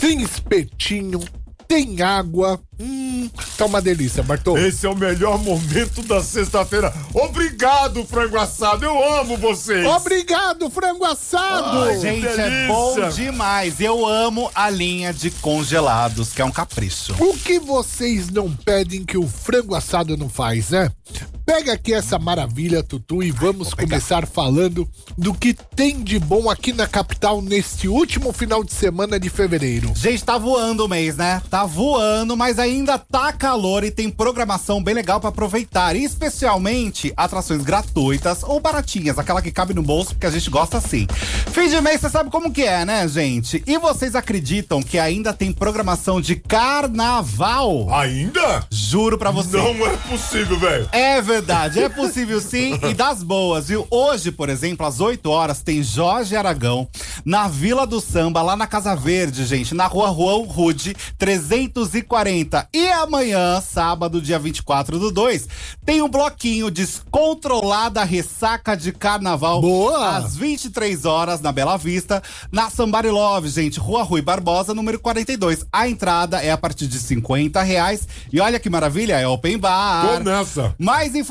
[0.00, 1.20] tem espetinho,
[1.68, 2.58] tem água.
[2.80, 3.28] Hum,
[3.58, 4.56] tá uma delícia, Bartô.
[4.56, 6.92] Esse é o melhor momento da sexta-feira.
[7.12, 8.84] Obrigado, frango assado.
[8.86, 9.84] Eu amo vocês.
[9.86, 11.82] Obrigado, frango assado!
[11.84, 12.68] Ai, Gente, é delícia.
[12.68, 13.80] bom demais.
[13.80, 17.14] Eu amo a linha de congelados, que é um capricho.
[17.22, 20.90] O que vocês não pedem que o frango assado não faz, né?
[21.48, 26.74] Pega aqui essa maravilha, Tutu, e vamos começar falando do que tem de bom aqui
[26.74, 29.90] na capital neste último final de semana de fevereiro.
[29.96, 31.40] Gente, tá voando o mês, né?
[31.48, 35.96] Tá voando, mas ainda tá calor e tem programação bem legal pra aproveitar.
[35.96, 41.06] Especialmente atrações gratuitas ou baratinhas, aquela que cabe no bolso, porque a gente gosta assim.
[41.50, 43.64] Fim de mês, você sabe como que é, né, gente?
[43.66, 47.90] E vocês acreditam que ainda tem programação de carnaval?
[47.94, 48.66] Ainda?
[48.70, 49.56] Juro pra você.
[49.56, 50.86] Não é possível, velho.
[50.92, 51.37] É verdade,
[51.80, 53.86] é possível sim e das boas, viu?
[53.90, 56.88] Hoje, por exemplo, às 8 horas, tem Jorge Aragão
[57.24, 62.68] na Vila do Samba, lá na Casa Verde, gente, na rua Juan Rude, 340.
[62.72, 65.48] E amanhã, sábado, dia 24 do 2,
[65.84, 69.60] tem um bloquinho descontrolada ressaca de carnaval.
[69.60, 70.16] Boa!
[70.16, 75.64] Às 23 horas, na Bela Vista, na Somebody Love, gente, Rua Rui Barbosa, número 42.
[75.72, 78.06] A entrada é a partir de 50 reais.
[78.32, 80.18] E olha que maravilha, é open bar.
[80.18, 80.74] Tô nessa.
[80.78, 81.27] Mais informações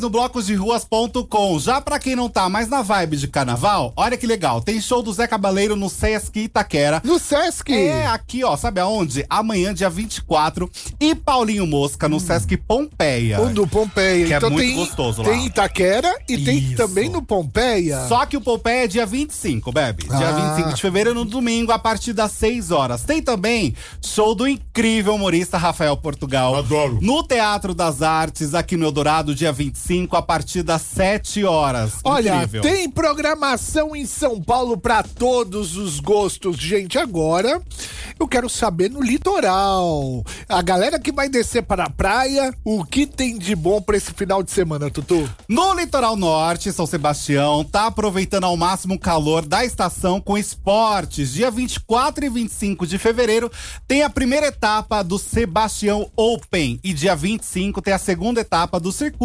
[0.00, 1.58] no blocosderuas.com.
[1.58, 4.60] Já pra quem não tá mais na vibe de carnaval, olha que legal.
[4.60, 7.00] Tem show do Zé Cabaleiro no Sesc Itaquera.
[7.04, 7.72] No Sesc!
[7.72, 9.24] É, aqui, ó, sabe aonde?
[9.30, 10.70] Amanhã, dia 24.
[11.00, 13.40] E Paulinho Mosca no Sesc Pompeia.
[13.40, 14.26] O do Pompeia.
[14.26, 15.28] Que é então muito tem, gostoso lá.
[15.28, 16.76] Tem Itaquera e tem Isso.
[16.76, 18.06] também no Pompeia.
[18.08, 20.04] Só que o Pompeia é dia 25, Bebe.
[20.04, 20.54] Dia Ah.
[20.54, 23.02] 25 de fevereiro, no domingo, a partir das 6 horas.
[23.02, 23.74] Tem também
[24.04, 26.56] show do incrível humorista Rafael Portugal.
[26.56, 26.98] Adoro.
[27.00, 31.94] No Teatro das Artes, aqui no Eldorado, dia 25, a partir das 7 horas.
[32.04, 32.62] Olha, incrível.
[32.62, 36.98] tem programação em São Paulo pra todos os gostos, gente.
[36.98, 37.62] Agora,
[38.18, 40.24] eu quero saber no litoral.
[40.48, 44.12] A galera que vai descer para a praia, o que tem de bom pra esse
[44.12, 45.28] final de semana, Tutu?
[45.48, 51.32] No litoral norte, São Sebastião tá aproveitando ao máximo o calor da estação com esportes.
[51.32, 53.50] Dia 24 e 25 de fevereiro
[53.86, 58.90] tem a primeira etapa do Sebastião Open e dia 25 tem a segunda etapa do
[58.90, 59.19] circuito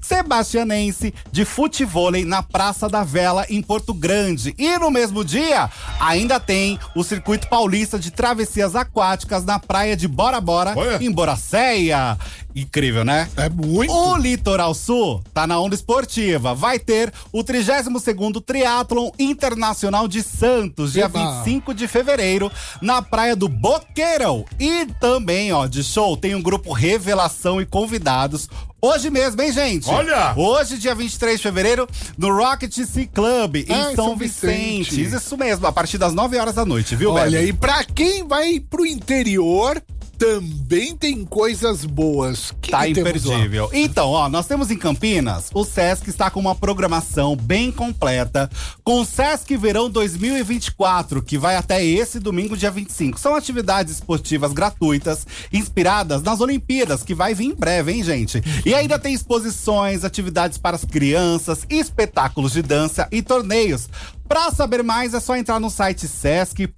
[0.00, 4.54] sebastianense de futevôlei na Praça da Vela em Porto Grande.
[4.58, 10.08] E no mesmo dia ainda tem o circuito paulista de travessias aquáticas na praia de
[10.08, 11.02] Bora Bora Olha.
[11.02, 12.18] em Boracéia.
[12.54, 13.28] Incrível, né?
[13.36, 13.92] É muito.
[13.92, 16.54] O Litoral Sul tá na onda esportiva.
[16.54, 21.42] Vai ter o 32º Triatlon Internacional de Santos, dia Eba.
[21.42, 24.44] 25 de fevereiro, na praia do Boqueirão.
[24.60, 28.48] E também, ó, de show, tem um grupo Revelação e convidados.
[28.84, 29.88] Hoje mesmo, hein, gente?
[29.88, 30.34] Olha!
[30.36, 34.94] Hoje, dia 23 de fevereiro, no Rocket Sea Club, em em São, São Vicente.
[34.94, 35.16] Vicente.
[35.16, 37.48] Isso mesmo, a partir das 9 horas da noite, viu, Olha, Bebe?
[37.48, 39.82] e pra quem vai pro interior,
[40.18, 42.52] também tem coisas boas.
[42.60, 43.70] Que Tá que imperdível.
[43.72, 48.50] Então, ó, nós temos em Campinas, o Sesc está com uma programação bem completa,
[48.82, 53.18] com o Sesc Verão 2024, que vai até esse domingo, dia 25.
[53.18, 58.42] São atividades esportivas gratuitas, inspiradas nas Olimpíadas, que vai vir em breve, hein, gente?
[58.64, 63.88] E ainda tem exposições, atividades para as crianças, espetáculos de dança e torneios.
[64.28, 66.74] Pra saber mais é só entrar no site sesc.org.br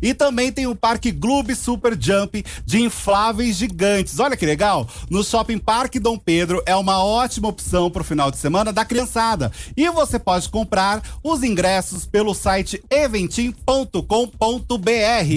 [0.00, 4.18] e também tem o Parque Gloob Super Jump de infláveis gigantes.
[4.18, 4.88] Olha que legal!
[5.10, 9.52] No Shopping Parque Dom Pedro é uma ótima opção pro final de semana da criançada.
[9.76, 14.02] E você pode comprar os ingressos pelo site eventim.com.br.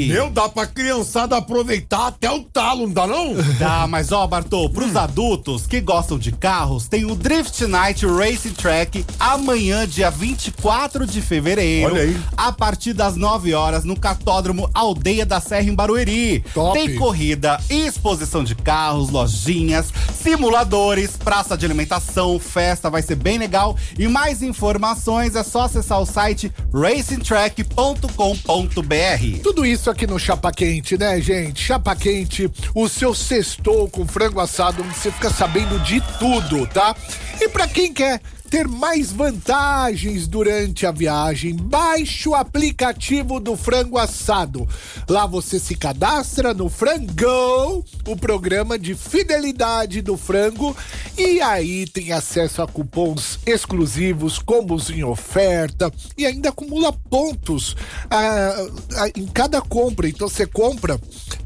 [0.07, 3.35] Meu, dá pra criançada aproveitar até o talo, não dá não?
[3.57, 8.53] Tá, mas ó, Bartô, pros adultos que gostam de carros, tem o Drift Night Racing
[8.53, 11.95] Track amanhã, dia 24 de fevereiro.
[11.95, 12.15] Olha aí.
[12.37, 16.41] A partir das 9 horas no Cartódromo Aldeia da Serra em Barueri.
[16.53, 16.77] Top.
[16.77, 23.75] Tem corrida, exposição de carros, lojinhas, simuladores, praça de alimentação, festa, vai ser bem legal.
[23.97, 29.41] E mais informações é só acessar o site racingtrack.com.br.
[29.41, 31.63] Tudo isso aqui no Chapa Quente, né, gente?
[31.63, 36.95] Chapa Quente, o seu sextou com frango assado, onde você fica sabendo de tudo, tá?
[37.39, 43.97] E pra quem quer ter mais vantagens durante a viagem, baixe o aplicativo do Frango
[43.97, 44.67] Assado.
[45.07, 50.75] Lá você se cadastra no Frangão, o programa de fidelidade do frango,
[51.17, 57.77] e aí tem acesso a cupons exclusivos, combos em oferta e ainda acumula pontos
[58.09, 60.09] ah, ah, em cada compra.
[60.09, 60.99] Então você compra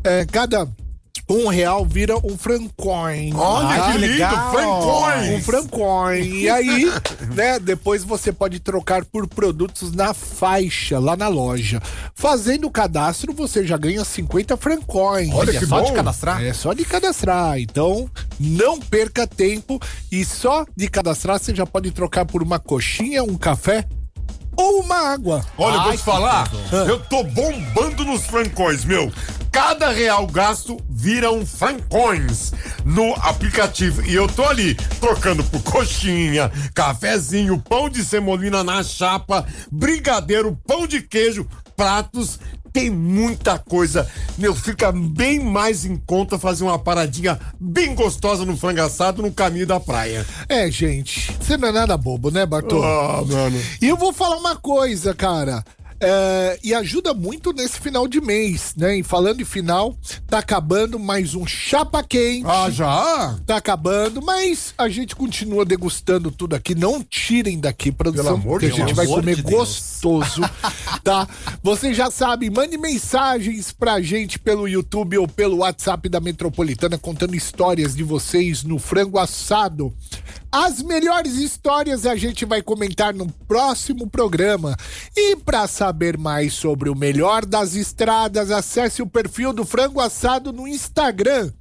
[0.04, 0.68] eh, cada
[1.30, 3.34] um real vira um francoin.
[3.36, 3.92] Olha tá?
[3.92, 4.52] que lindo, legal.
[4.52, 5.30] francões.
[5.30, 6.22] Um francoin.
[6.24, 6.92] E aí,
[7.34, 11.82] né, depois você pode trocar por produtos na faixa, lá na loja.
[12.14, 15.34] Fazendo o cadastro, você já ganha 50 francoins.
[15.34, 15.86] Olha É que só bom.
[15.86, 16.44] de cadastrar?
[16.44, 17.60] É só de cadastrar.
[17.60, 19.80] Então, não perca tempo
[20.12, 23.86] e só de cadastrar você já pode trocar por uma coxinha, um café
[24.58, 25.46] ou uma água.
[25.58, 26.50] Olha, eu vou Ai, te falar,
[26.88, 29.12] eu tô bombando nos francões, meu.
[29.56, 32.52] Cada real gasto vira um francões
[32.84, 34.06] no aplicativo.
[34.06, 40.86] E eu tô ali trocando por coxinha, cafezinho, pão de semolina na chapa, brigadeiro, pão
[40.86, 42.38] de queijo, pratos.
[42.74, 44.06] Tem muita coisa.
[44.38, 49.32] Meu, fica bem mais em conta fazer uma paradinha bem gostosa no frango assado no
[49.32, 50.26] caminho da praia.
[50.50, 52.84] É, gente, você não é nada bobo, né, Bartô?
[52.84, 53.58] Ah, mano.
[53.82, 55.64] E eu vou falar uma coisa, cara.
[56.08, 58.98] É, e ajuda muito nesse final de mês, né?
[58.98, 62.46] E falando em final, tá acabando mais um chapa quente.
[62.48, 63.40] Ah, já?
[63.46, 66.76] Tá acabando, mas a gente continua degustando tudo aqui.
[66.76, 68.98] Não tirem daqui, produção, Pelo amor porque de a gente Deus.
[68.98, 70.42] vai comer de gostoso,
[71.04, 71.28] tá?
[71.64, 77.36] Você já sabe, mande mensagens pra gente pelo YouTube ou pelo WhatsApp da Metropolitana contando
[77.36, 79.94] histórias de vocês no frango assado.
[80.58, 84.74] As melhores histórias a gente vai comentar no próximo programa.
[85.14, 90.54] E para saber mais sobre o melhor das estradas, acesse o perfil do Frango Assado
[90.54, 91.52] no Instagram.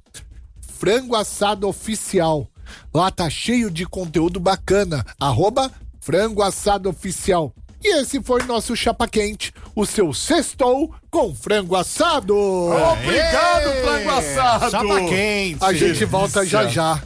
[0.79, 2.47] Frango Assado Oficial.
[2.93, 5.05] Lá tá cheio de conteúdo bacana.
[5.19, 7.53] Arroba Frango Assado Oficial.
[7.83, 12.33] E esse foi nosso Chapa Quente, o seu sextou com frango assado.
[12.33, 14.71] Obrigado, frango assado.
[14.71, 15.57] Chapa quente.
[15.65, 17.03] A gente volta já já.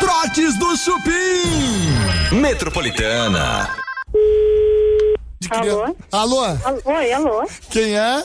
[0.00, 2.40] Trotes do Chupim.
[2.40, 3.68] Metropolitana.
[5.50, 5.94] Alô?
[6.10, 6.40] Alô?
[6.42, 6.80] Alô?
[6.86, 7.46] Oi, alô?
[7.70, 8.24] Quem é?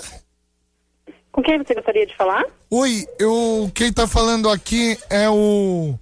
[1.34, 2.46] Com quem você gostaria de falar?
[2.72, 5.96] Oi, eu quem tá falando aqui é o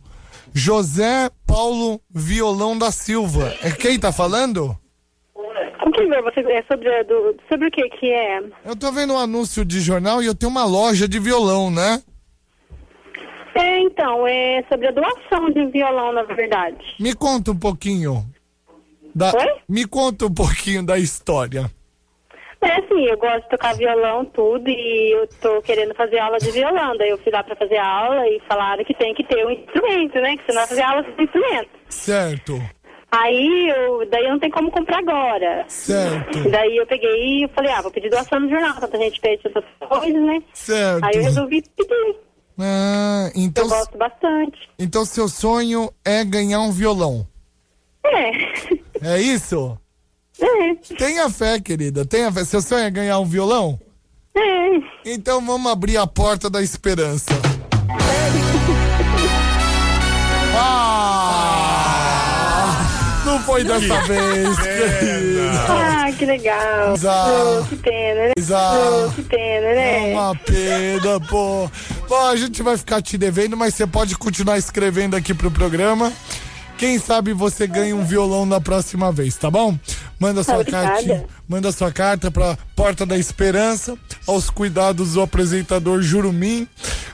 [0.53, 3.51] José Paulo Violão da Silva.
[3.63, 4.77] É quem tá falando?
[5.33, 8.41] Com quem você é sobre, do, sobre o que que é?
[8.63, 12.01] Eu tô vendo um anúncio de jornal e eu tenho uma loja de violão, né?
[13.55, 16.83] É, então, é sobre a doação de violão, na verdade.
[16.99, 18.25] Me conta um pouquinho.
[19.13, 19.31] Da...
[19.35, 19.61] Oi?
[19.69, 21.69] Me conta um pouquinho da história.
[22.61, 26.49] É assim, eu gosto de tocar violão, tudo, e eu tô querendo fazer aula de
[26.49, 26.95] violão.
[26.97, 30.15] Daí eu fui lá pra fazer aula e falaram que tem que ter um instrumento,
[30.15, 30.37] né?
[30.37, 31.69] Que você não vai fazer aula sem instrumento.
[31.89, 32.61] Certo,
[33.15, 35.65] Aí eu, daí não tem como comprar agora.
[35.67, 39.47] certo, Daí eu peguei e falei, ah, vou pedir doação no jornal, tanta gente pede
[39.47, 40.41] essas coisas, né?
[40.51, 41.03] certo.
[41.03, 42.15] Aí eu resolvi pedir.
[42.59, 44.57] Ah, então, Eu gosto bastante.
[44.77, 47.25] então seu sonho é ganhar um violão.
[48.05, 48.31] É.
[49.15, 49.77] É isso?
[50.39, 50.75] É.
[50.95, 52.05] Tenha fé, querida.
[52.05, 52.43] Tenha fé.
[52.45, 53.79] Seu sonho é ganhar um violão?
[54.35, 54.41] É.
[55.05, 57.31] Então vamos abrir a porta da esperança.
[61.95, 63.21] Ah!
[63.25, 65.51] Não foi dessa vez, querida.
[65.69, 66.93] Ah, que legal.
[66.93, 67.31] Exato.
[67.31, 68.31] Oh, que pena, né?
[68.37, 68.77] Exato.
[69.07, 70.11] Oh, que pena, né?
[70.11, 71.69] É uma pena, pô.
[72.15, 76.13] Bom, a gente vai ficar te devendo, mas você pode continuar escrevendo aqui pro programa.
[76.77, 79.75] Quem sabe você ganha um violão na próxima vez, tá bom?
[80.19, 83.97] Manda sua carta, manda sua carta pra Porta da Esperança,
[84.27, 86.67] aos cuidados do apresentador Jurumim.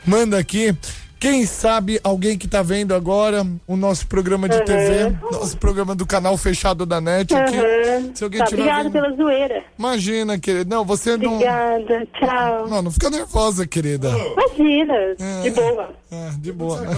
[0.06, 0.76] Manda aqui.
[1.20, 6.06] Quem sabe alguém que tá vendo agora o nosso programa de TV, nosso programa do
[6.06, 7.58] canal fechado da NET aqui.
[7.58, 8.12] Aham.
[8.16, 9.64] Se alguém Tá, tiver obrigada vendo, pela zoeira.
[9.78, 10.74] imagina, querida.
[10.74, 12.08] Não, você não Obrigada.
[12.18, 12.68] Tchau.
[12.70, 14.10] não, não fica nervosa, querida.
[14.10, 14.94] Imagina.
[15.44, 15.90] De boa.
[16.10, 16.98] É, de boa, né?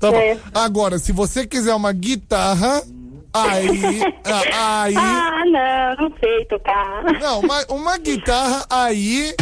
[0.00, 0.16] Tá bom.
[0.16, 0.38] É.
[0.54, 2.82] Agora, se você quiser uma guitarra,
[3.32, 4.00] aí.
[4.24, 4.94] ah, aí.
[4.96, 5.42] Ah,
[5.98, 7.04] não, não sei tocar.
[7.20, 9.34] Não, uma, uma guitarra aí.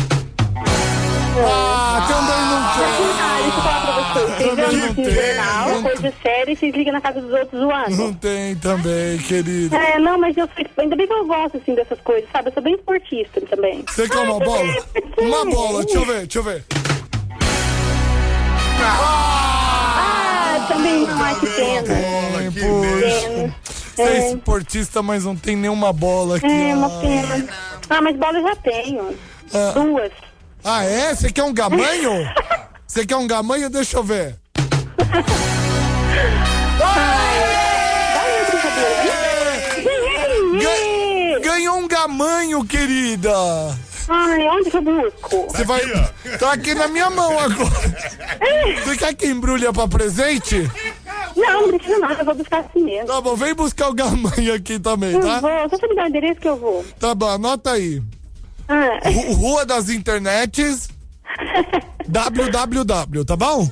[1.35, 4.37] Ah, também não Ah, deixa eu falar pra vocês.
[4.37, 7.21] Vocês Também andam não assim, tem, jornal, não coisa séria, e vocês ligam na casa
[7.21, 7.61] dos outros tem.
[7.61, 7.97] zoando.
[7.97, 9.77] Não tem também, querida.
[9.77, 12.49] É, não, mas eu sei, ainda bem que eu gosto assim dessas coisas, sabe?
[12.49, 13.83] Eu sou bem esportista também.
[13.89, 14.85] Você quer uma bola?
[15.19, 16.65] Uma bola, deixa eu ver, deixa eu ver.
[19.35, 21.95] Ah, também não, que pena.
[22.37, 23.29] Ai, puxa.
[23.29, 23.55] Pena.
[23.95, 26.47] Você é É, esportista, mas não tem nenhuma bola aqui.
[26.47, 27.01] é uma ah.
[27.01, 27.49] pena.
[27.91, 29.17] Ah, mas bola eu já tenho.
[29.55, 29.73] Ah.
[29.75, 30.13] Duas.
[30.65, 31.15] Ah, é?
[31.15, 32.13] Você quer um gamanho?
[32.87, 33.69] Você quer um gamanho?
[33.69, 34.39] Deixa eu ver.
[41.43, 43.33] Ganhou um gamanho, querida!
[44.09, 45.47] Ai, onde que eu busco?
[45.51, 45.81] Você vai.
[46.39, 47.71] Tá aqui na minha mão agora.
[48.85, 50.69] Você quer que embrulha pra presente?
[51.37, 53.07] Não, não precisa nada, eu vou buscar assim mesmo.
[53.07, 55.37] Tá bom, vem buscar o gamanho aqui também, tá?
[55.37, 56.85] Eu vou, só você me dar o endereço que eu vou.
[56.99, 58.03] Tá bom, anota aí.
[58.69, 60.89] Ah, Ru- Rua das Internets.
[62.09, 63.67] www, tá bom?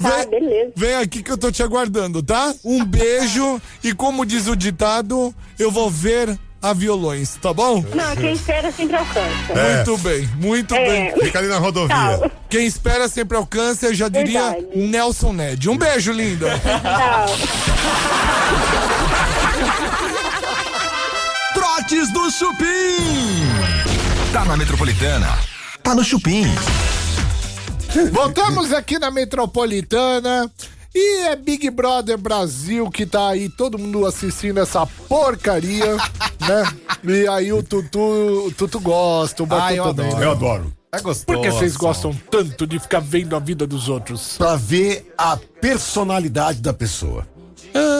[0.00, 0.72] tá, Vem- beleza.
[0.76, 2.52] Vem aqui que eu tô te aguardando, tá?
[2.64, 7.84] Um beijo e como diz o ditado, eu vou ver a violões, tá bom?
[7.94, 9.30] Não, quem espera sempre alcança.
[9.86, 11.12] Muito bem, muito É.
[11.12, 11.22] bem.
[11.24, 11.94] Fica ali na rodovia.
[11.96, 12.30] Tchau.
[12.48, 14.66] Quem espera sempre alcança, eu já diria Verdade.
[14.76, 15.68] Nelson Ned.
[15.70, 16.58] Um beijo, linda.
[16.58, 17.26] Tchau.
[21.54, 23.45] Trotes do Chupim.
[24.36, 25.28] Tá na Metropolitana.
[25.82, 26.44] Tá no Chupim.
[28.12, 30.52] Voltamos aqui na Metropolitana.
[30.94, 35.96] E é Big Brother Brasil que tá aí, todo mundo assistindo essa porcaria,
[36.38, 36.70] né?
[37.02, 40.08] E aí o Tutu, o Tutu gosta, o Batu Ah, eu também.
[40.08, 40.22] adoro.
[40.22, 40.72] Eu adoro.
[40.92, 41.24] É gostoso.
[41.24, 44.36] Por que vocês gostam tanto de ficar vendo a vida dos outros?
[44.36, 47.26] Pra ver a personalidade da pessoa.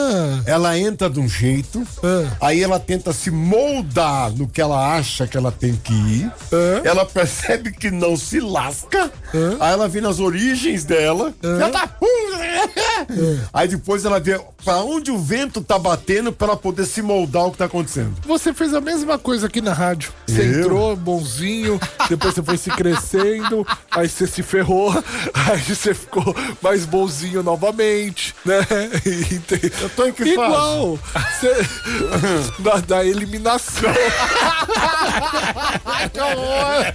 [0.07, 2.31] Ah, Ela entra de um jeito, Ah.
[2.41, 6.31] aí ela tenta se moldar no que ela acha que ela tem que ir.
[6.51, 6.81] Ah.
[6.83, 9.11] Ela percebe que não se lasca.
[9.59, 11.33] Aí ela vê nas origens dela.
[11.41, 12.07] Filha da puta!
[13.53, 17.45] Aí depois ela vê pra onde o vento tá batendo pra ela poder se moldar
[17.45, 18.15] o que tá acontecendo.
[18.25, 20.11] você fez a mesma coisa aqui na rádio.
[20.27, 20.59] Você Eu?
[20.59, 21.79] entrou bonzinho,
[22.09, 24.91] depois você foi se crescendo, aí você se ferrou,
[25.33, 28.57] aí você ficou mais bonzinho novamente, né?
[29.05, 29.71] E tem-
[30.15, 30.99] Que Igual!
[31.39, 31.67] Você-
[32.59, 33.91] da, da eliminação.
[36.13, 36.93] Que horror!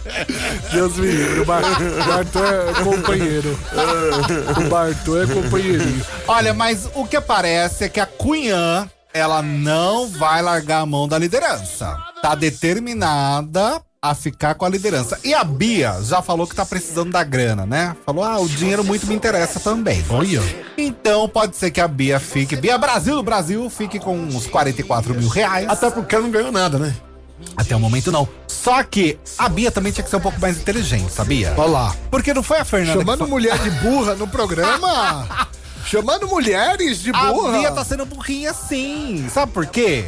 [0.72, 3.58] Deus me livre, o Bar- o Bartô é companheiro.
[4.64, 6.04] O Bartô é companheirinho.
[6.28, 11.08] Olha, mas o que parece é que a Cunhã, ela não vai largar a mão
[11.08, 11.96] da liderança.
[12.22, 15.16] Tá determinada a ficar com a liderança.
[15.22, 17.94] E a Bia já falou que tá precisando da grana, né?
[18.04, 20.04] Falou, ah, o dinheiro muito me interessa também.
[20.10, 20.42] Olha.
[20.76, 25.14] Então pode ser que a Bia fique, Bia Brasil do Brasil, fique com uns 44
[25.14, 25.68] mil reais.
[25.68, 26.92] Até porque ela não ganhou nada, né?
[27.56, 28.28] Até o momento não.
[28.48, 31.54] Só que a Bia também tinha que ser um pouco mais inteligente, sabia?
[31.56, 31.96] Olha lá.
[32.10, 35.28] Porque não foi a Fernanda que Chamando fa- mulher de burra no programa?
[35.92, 37.58] Chamando mulheres de A burra?
[37.58, 39.28] Bia tá sendo burrinha sim.
[39.28, 40.06] Sabe por quê?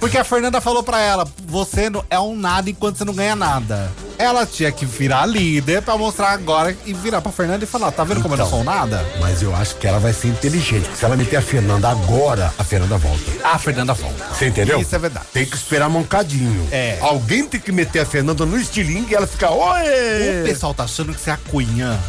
[0.00, 3.36] Porque a Fernanda falou pra ela: você não é um nada enquanto você não ganha
[3.36, 3.92] nada.
[4.16, 8.04] Ela tinha que virar líder pra mostrar agora e virar pra Fernanda e falar: tá
[8.04, 9.04] vendo como eu não sou um nada?
[9.20, 10.84] Mas eu acho que ela vai ser inteligente.
[10.84, 13.30] porque Se ela meter a Fernanda agora, a Fernanda volta.
[13.44, 14.24] A Fernanda volta.
[14.32, 14.80] Você entendeu?
[14.80, 15.26] Isso é verdade.
[15.30, 16.66] Tem que esperar mancadinho.
[16.72, 16.96] É.
[17.02, 20.42] Alguém tem que meter a Fernanda no estilingue e ela fica, O oi!
[20.42, 22.00] pessoal tá achando que se a Cunhã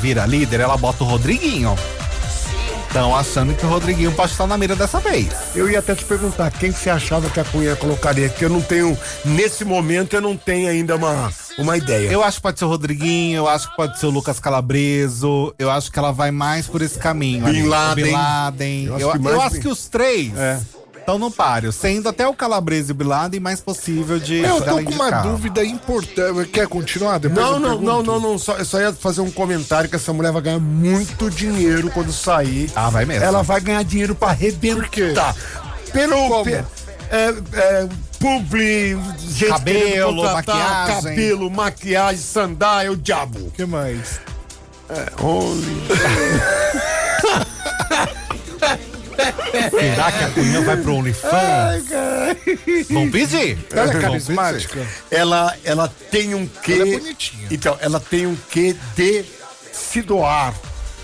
[0.00, 1.76] vira líder, ela bota o Rodriguinho.
[2.94, 5.26] Estão achando que o Rodriguinho pode estar na mira dessa vez.
[5.52, 8.28] Eu ia até te perguntar, quem que você achava que a Cunha colocaria?
[8.28, 11.28] Que eu não tenho, nesse momento, eu não tenho ainda uma,
[11.58, 12.08] uma ideia.
[12.08, 15.52] Eu acho que pode ser o Rodriguinho, eu acho que pode ser o Lucas Calabreso,
[15.58, 17.44] eu acho que ela vai mais por esse caminho.
[17.46, 18.04] Bin Laden.
[18.04, 18.84] Bin Laden.
[18.84, 20.60] Eu Eu, acho eu que acho, mais Bin- que os três É.
[21.04, 22.96] estão no páreo, sendo até o Calabreso
[23.32, 26.48] e mais possível de Eu tô com uma dúvida importante.
[26.48, 27.18] Quer continuar?
[27.18, 28.38] Depois Não, eu não, não, não, não.
[28.38, 32.12] Só, eu só ia fazer um comentário que essa mulher vai ganhar muito dinheiro quando
[32.12, 32.70] sair.
[32.74, 33.22] Ah, vai mesmo.
[33.24, 34.88] Ela vai ganhar dinheiro pra arrebentar.
[34.88, 35.12] quê?
[35.92, 36.16] Pelo.
[36.28, 36.44] Como?
[36.44, 36.64] pe-
[37.10, 37.88] é, é,
[38.18, 41.02] publi, gente Cabelo, maquiagem.
[41.02, 43.38] cabelo, maquiagem, sandália, o diabo.
[43.46, 44.20] O que mais?
[49.70, 51.84] Será que a Cunhã vai pro OnlyFans?
[52.90, 53.58] Vão pedir.
[53.72, 54.86] Ela é carismática?
[55.10, 56.72] Ela, ela tem um quê.
[56.74, 57.48] Ela é bonitinha.
[57.50, 59.24] Então, ela tem um quê de
[59.72, 60.54] se doar.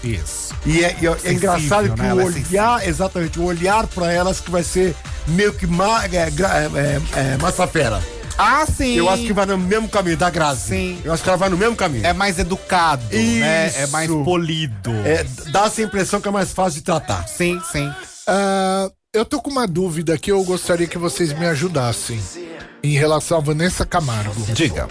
[0.03, 0.55] Isso.
[0.65, 2.09] E é, e é- é engraçado que né?
[2.09, 4.95] o Ela é olhar, exatamente, o olhar pra elas que vai ser
[5.27, 8.01] meio que ma, é, é, é, é, massa fera.
[8.41, 8.95] Ah, sim.
[8.97, 10.69] Eu acho que vai no mesmo caminho da Grazi.
[10.69, 11.01] Sim.
[11.05, 12.07] Eu acho que ela vai no mesmo caminho.
[12.07, 13.67] é mais educado, né?
[13.67, 13.93] É Isso.
[13.93, 14.93] mais polido.
[15.05, 17.29] É, dá essa impressão que é mais fácil de tratar.
[17.29, 17.93] Sim, sim.
[18.27, 22.21] Ah, eu tô com uma dúvida que eu gostaria que vocês me ajudassem
[22.83, 24.41] em relação a Vanessa Camargo.
[24.53, 24.89] Diga.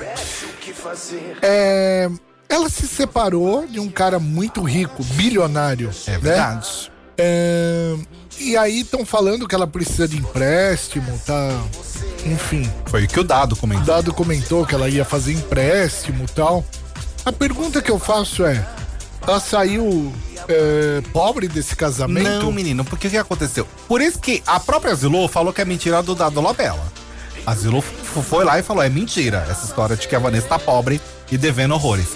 [1.41, 2.09] É,
[2.47, 5.89] ela se separou de um cara muito rico, bilionário.
[6.07, 6.17] É né?
[6.17, 6.91] verdade.
[7.17, 7.95] É,
[8.39, 11.49] e aí estão falando que ela precisa de empréstimo, tá?
[12.25, 13.85] Enfim, Foi o que o Dado o comentou.
[13.85, 16.65] Dado comentou que ela ia fazer empréstimo e tal.
[17.25, 18.65] A pergunta que eu faço é:
[19.25, 20.13] ela saiu
[20.47, 22.27] é, pobre desse casamento?
[22.43, 23.67] Não, menino, porque o que aconteceu?
[23.87, 26.91] Por isso que a própria Zilô falou que é mentira do Dado Labella.
[27.45, 30.47] A Zilô f- foi lá e falou: é mentira essa história de que a Vanessa
[30.47, 30.99] tá pobre
[31.31, 32.07] e devendo horrores.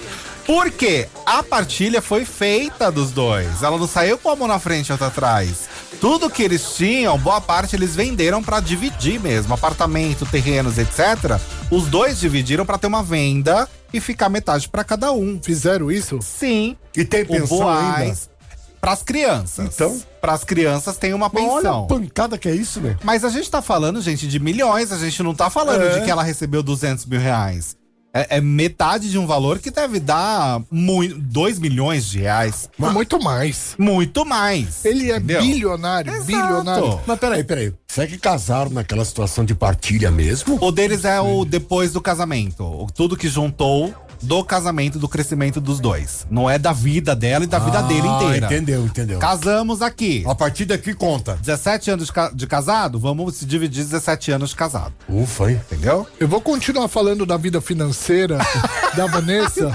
[0.45, 3.63] Porque a partilha foi feita dos dois.
[3.63, 5.69] Ela não saiu com a mão na frente e outra atrás.
[6.01, 11.39] Tudo que eles tinham, boa parte eles venderam pra dividir mesmo, apartamento, terrenos, etc.
[11.71, 15.39] Os dois dividiram pra ter uma venda e ficar metade pra cada um.
[15.41, 16.19] Fizeram isso?
[16.21, 16.75] Sim.
[16.95, 17.91] E tem pensão ainda?
[17.99, 18.33] Boaz
[18.81, 19.65] pras crianças.
[19.73, 19.97] Então?
[20.19, 21.83] Pras crianças tem uma Mas olha pensão.
[21.85, 22.97] a pancada que é isso, né?
[23.01, 24.91] Mas a gente tá falando, gente, de milhões.
[24.91, 25.99] A gente não tá falando É.
[25.99, 27.77] de que ela recebeu 200 mil reais.
[28.16, 32.70] É, é metade de um valor que deve dar 2 milhões de reais.
[32.78, 33.76] Mas muito mais.
[33.78, 34.86] Muito mais.
[34.86, 35.41] Ele é entendeu?
[35.41, 36.26] bilionário, Exato.
[36.28, 36.99] bilionário.
[37.07, 37.74] Mas peraí, peraí.
[37.88, 40.57] Será que casaram naquela situação de partilha mesmo?
[40.61, 42.88] O deles é o depois do casamento.
[42.93, 43.93] Tudo que juntou
[44.24, 46.26] do casamento, do crescimento dos dois.
[46.30, 48.47] Não é da vida dela e da vida dele inteira.
[48.47, 49.19] Ah, Entendeu, entendeu.
[49.19, 50.24] Casamos aqui.
[50.28, 51.36] A partir daqui conta.
[51.41, 54.93] 17 anos de casado, vamos se dividir 17 anos de casado.
[55.07, 55.61] Ufa, hein?
[55.71, 56.07] Entendeu?
[56.19, 58.38] Eu vou continuar falando da vida financeira
[58.95, 59.71] da Vanessa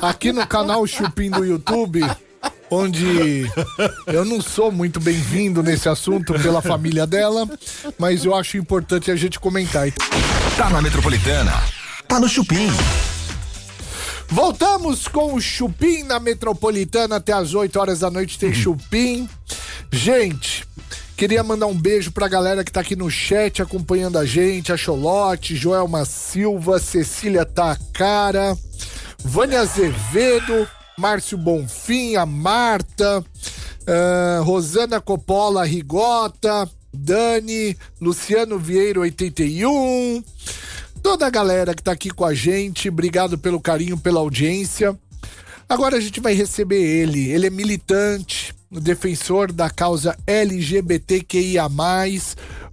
[0.00, 2.04] aqui no canal Chupim do YouTube,
[2.70, 3.50] onde
[4.06, 7.48] eu não sou muito bem-vindo nesse assunto pela família dela,
[7.98, 9.90] mas eu acho importante a gente comentar.
[10.56, 11.52] Tá na Metropolitana.
[12.06, 12.68] Tá no Chupim.
[14.30, 19.28] Voltamos com o Chupim na Metropolitana até as 8 horas da noite tem Chupim.
[19.90, 20.64] Gente,
[21.16, 24.76] queria mandar um beijo pra galera que tá aqui no chat acompanhando a gente, a
[24.76, 28.56] Cholote, Joelma Silva, Cecília Tacara,
[29.18, 33.24] Vânia Azevedo, Márcio Bonfim, a Marta,
[33.84, 40.22] ah, Rosana Coppola Rigota, Dani, Luciano Vieira 81,
[41.02, 44.96] toda a galera que tá aqui com a gente, obrigado pelo carinho, pela audiência.
[45.68, 47.30] Agora a gente vai receber ele.
[47.30, 51.68] Ele é militante, defensor da causa LGBTQIA.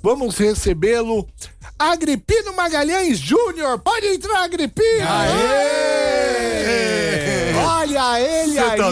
[0.01, 1.27] Vamos recebê-lo.
[1.77, 3.79] Agripino Magalhães Júnior.
[3.79, 5.07] Pode entrar, Agripino!
[5.07, 6.47] Aê!
[7.55, 8.77] Olha ele Cê aí!
[8.77, 8.91] tá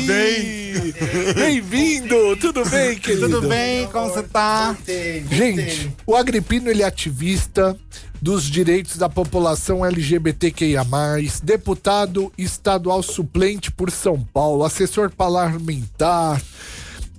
[1.36, 2.36] Bem-vindo!
[2.38, 3.30] Tudo bem, querido?
[3.30, 3.88] Tudo bem?
[3.88, 4.76] Como você tá?
[5.30, 7.78] Gente, o Agripino ele é ativista
[8.22, 10.86] dos direitos da população LGBTQIA+,
[11.44, 16.42] deputado estadual suplente por São Paulo, assessor parlamentar,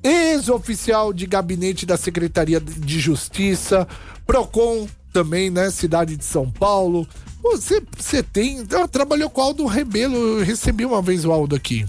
[0.02, 3.86] ex-oficial de gabinete da Secretaria de Justiça,
[4.26, 7.06] Procon também, né, cidade de São Paulo.
[7.42, 11.54] Você, você tem, ah, trabalhou com o Aldo Rebelo, eu recebi uma vez o Aldo
[11.54, 11.86] aqui.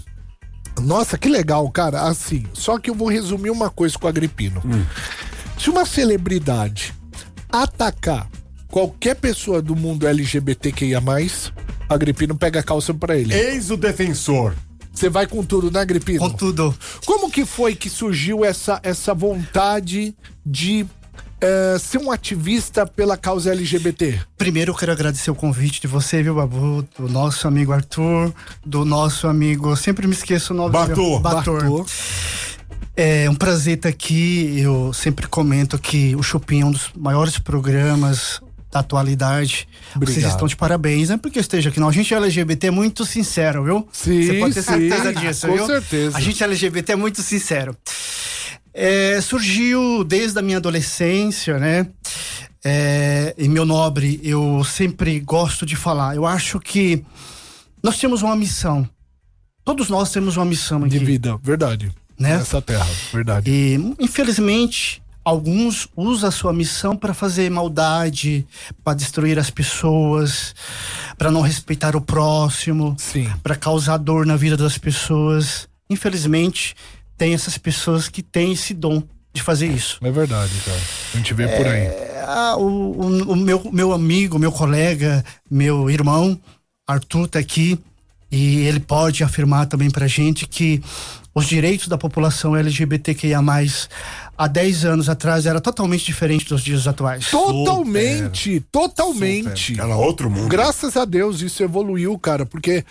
[0.82, 2.04] Nossa, que legal, cara.
[2.04, 4.62] Assim, só que eu vou resumir uma coisa com o Agripino.
[5.58, 6.94] Se uma celebridade
[7.50, 8.30] atacar
[8.68, 11.02] qualquer pessoa do mundo LGBTQIA,
[11.90, 13.34] Agripino pega a calça pra ele.
[13.34, 14.54] Eis o defensor.
[14.94, 16.20] Você vai com tudo, né, Agripino?
[16.20, 16.76] Com tudo.
[17.06, 20.88] Como que foi que surgiu essa, essa vontade de
[21.42, 24.20] eh, ser um ativista pela causa LGBT?
[24.38, 26.88] Primeiro eu quero agradecer o convite de você, viu, Babu?
[26.98, 28.34] Do nosso amigo Arthur,
[28.66, 29.70] do nosso amigo.
[29.70, 31.20] eu Sempre me esqueço o nome Bator.
[31.20, 31.62] Bator.
[31.62, 31.86] Bator.
[32.96, 34.60] É um prazer estar aqui.
[34.60, 39.68] Eu sempre comento que o Chupim é um dos maiores programas da atualidade.
[39.96, 40.32] Vocês Obrigado.
[40.32, 41.18] estão de parabéns, né?
[41.18, 41.80] Porque eu esteja aqui.
[41.80, 43.88] Não, a gente LGBT é muito sincero, viu?
[43.92, 45.66] Sim, Você pode ter sim, certeza disso, com viu?
[45.68, 46.18] certeza.
[46.18, 47.78] A gente LGBT é muito sincero.
[48.80, 51.88] É, surgiu desde a minha adolescência, né?
[52.64, 56.16] É, e meu nobre, eu sempre gosto de falar.
[56.16, 57.04] Eu acho que
[57.82, 58.88] nós temos uma missão.
[59.66, 61.00] Todos nós temos uma missão aqui.
[61.00, 61.92] De vida, verdade.
[62.20, 62.38] Né?
[62.38, 63.50] Nessa terra, verdade.
[63.50, 68.46] E, infelizmente, alguns usam a sua missão para fazer maldade,
[68.84, 70.54] para destruir as pessoas,
[71.18, 72.96] para não respeitar o próximo,
[73.42, 75.68] para causar dor na vida das pessoas.
[75.90, 76.76] Infelizmente,
[77.18, 79.02] tem essas pessoas que têm esse dom
[79.34, 80.00] de fazer isso.
[80.02, 80.80] É verdade, cara.
[81.14, 81.82] A gente vê por aí.
[81.82, 86.40] É, ah, o, o- o meu, meu amigo, meu colega, meu irmão,
[86.88, 87.80] Arthur tá aqui
[88.32, 90.82] e ele pode afirmar também pra gente que
[91.36, 93.40] os direitos da população LGBTQIA+,
[94.36, 97.30] há 10 anos atrás era totalmente diferente dos dias atuais.
[97.30, 99.80] Totalmente, totalmente.
[99.80, 100.50] Era outro mundo.
[100.50, 102.84] Graças a Deus isso evoluiu, cara, porque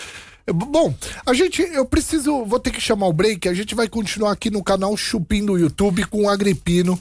[0.52, 0.94] bom,
[1.24, 4.50] a gente eu preciso, vou ter que chamar o break, a gente vai continuar aqui
[4.50, 6.98] no canal Chupim do YouTube com o Agripino.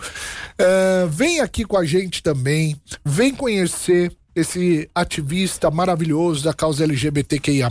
[0.57, 7.69] É, vem aqui com a gente também, vem conhecer esse ativista maravilhoso da causa LGBTQIA+,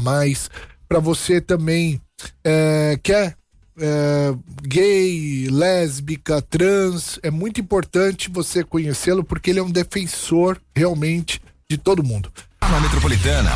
[0.89, 2.01] para você também
[2.43, 3.37] é, quer
[3.79, 11.41] é, gay, lésbica, trans, é muito importante você conhecê-lo porque ele é um defensor realmente
[11.68, 12.33] de todo mundo.
[12.61, 13.51] Na Metropolitana.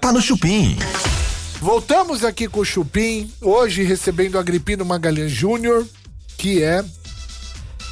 [0.00, 0.76] Tá no Chupim.
[1.60, 5.84] Voltamos aqui com o Chupim, hoje recebendo o Agripino Magalhães Júnior,
[6.36, 6.84] que é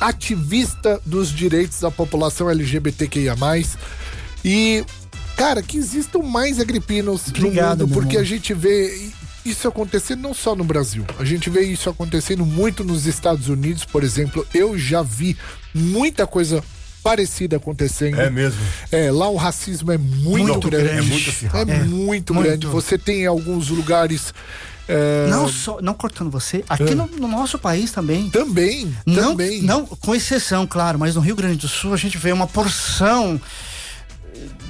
[0.00, 3.34] ativista dos direitos da população LGBTQIA+.
[4.44, 4.84] E,
[5.36, 8.22] cara, que existam mais Agripinos Obrigado, no mundo, porque irmão.
[8.22, 9.10] a gente vê...
[9.44, 11.04] isso acontecendo não só no Brasil.
[11.18, 14.46] A gente vê isso acontecendo muito nos Estados Unidos, por exemplo.
[14.54, 15.36] Eu já vi
[15.74, 16.62] muita coisa
[17.10, 18.20] parecida acontecendo.
[18.20, 18.60] É mesmo.
[18.90, 20.84] É, lá o racismo é muito, Muito grande.
[20.84, 20.98] grande.
[20.98, 21.30] É muito.
[21.56, 22.46] É É, muito, muito.
[22.46, 22.66] grande.
[22.66, 24.32] Você tem em alguns lugares.
[24.88, 28.30] é, Não só, não cortando você, aqui no, no nosso país também.
[28.30, 29.62] Também, Não, também.
[29.62, 33.40] não, com exceção, claro, mas no Rio Grande do Sul a gente vê uma porção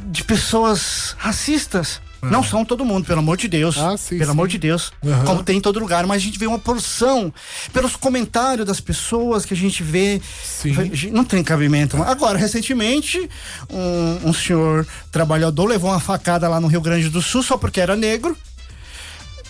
[0.06, 2.00] de pessoas racistas.
[2.22, 3.76] Não são todo mundo, pelo amor de Deus.
[3.78, 4.30] Ah, sim, pelo sim.
[4.30, 4.92] amor de Deus.
[5.04, 5.24] Aham.
[5.24, 7.32] Como tem em todo lugar, mas a gente vê uma porção
[7.72, 10.20] pelos comentários das pessoas que a gente vê.
[10.42, 10.74] Sim.
[11.12, 12.02] Não tem cabimento.
[12.02, 13.28] Agora, recentemente,
[13.70, 17.80] um, um senhor trabalhador levou uma facada lá no Rio Grande do Sul só porque
[17.80, 18.36] era negro.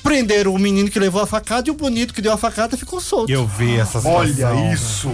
[0.03, 3.01] Prenderam o menino que levou a facada e o bonito que deu a facada ficou
[3.01, 3.31] solto.
[3.31, 4.13] Eu vi essa situação.
[4.13, 5.11] Olha isso.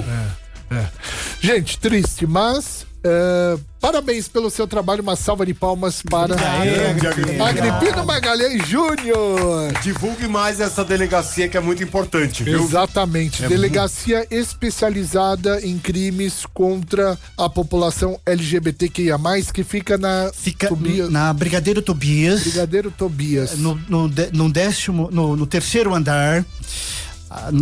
[1.41, 2.87] Gente, triste, mas.
[3.05, 5.03] É, parabéns pelo seu trabalho.
[5.03, 7.45] Uma salva de palmas para Grande Agripino.
[7.45, 9.73] Agripino Magalhães Júnior.
[9.83, 12.63] Divulgue mais essa delegacia que é muito importante, viu?
[12.63, 13.47] Exatamente.
[13.47, 19.17] Delegacia especializada em crimes contra a população LGBTQIA,
[19.53, 22.41] que fica na Fica Tobias- na Brigadeiro Tobias.
[22.43, 23.59] Brigadeiro Tobias.
[23.59, 26.45] no, no, de- no décimo, no, no terceiro andar,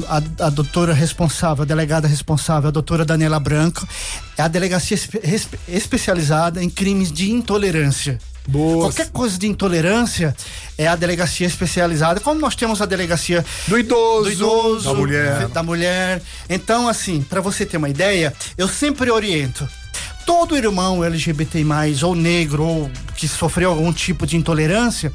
[0.08, 3.86] a, a- a doutora responsável, a delegada responsável, a doutora Daniela Branco,
[4.36, 5.20] é a delegacia espe-
[5.68, 8.18] especializada em crimes de intolerância.
[8.48, 8.86] Boa.
[8.86, 10.34] Qualquer coisa de intolerância
[10.76, 12.18] é a delegacia especializada.
[12.20, 14.24] Como nós temos a delegacia Do idoso.
[14.24, 15.48] do idoso, Da mulher.
[15.48, 16.22] da mulher.
[16.48, 19.68] Então, assim, para você ter uma ideia, eu sempre oriento.
[20.26, 21.64] Todo irmão LGBT+,
[22.02, 25.12] ou negro, ou que sofreu algum tipo de intolerância,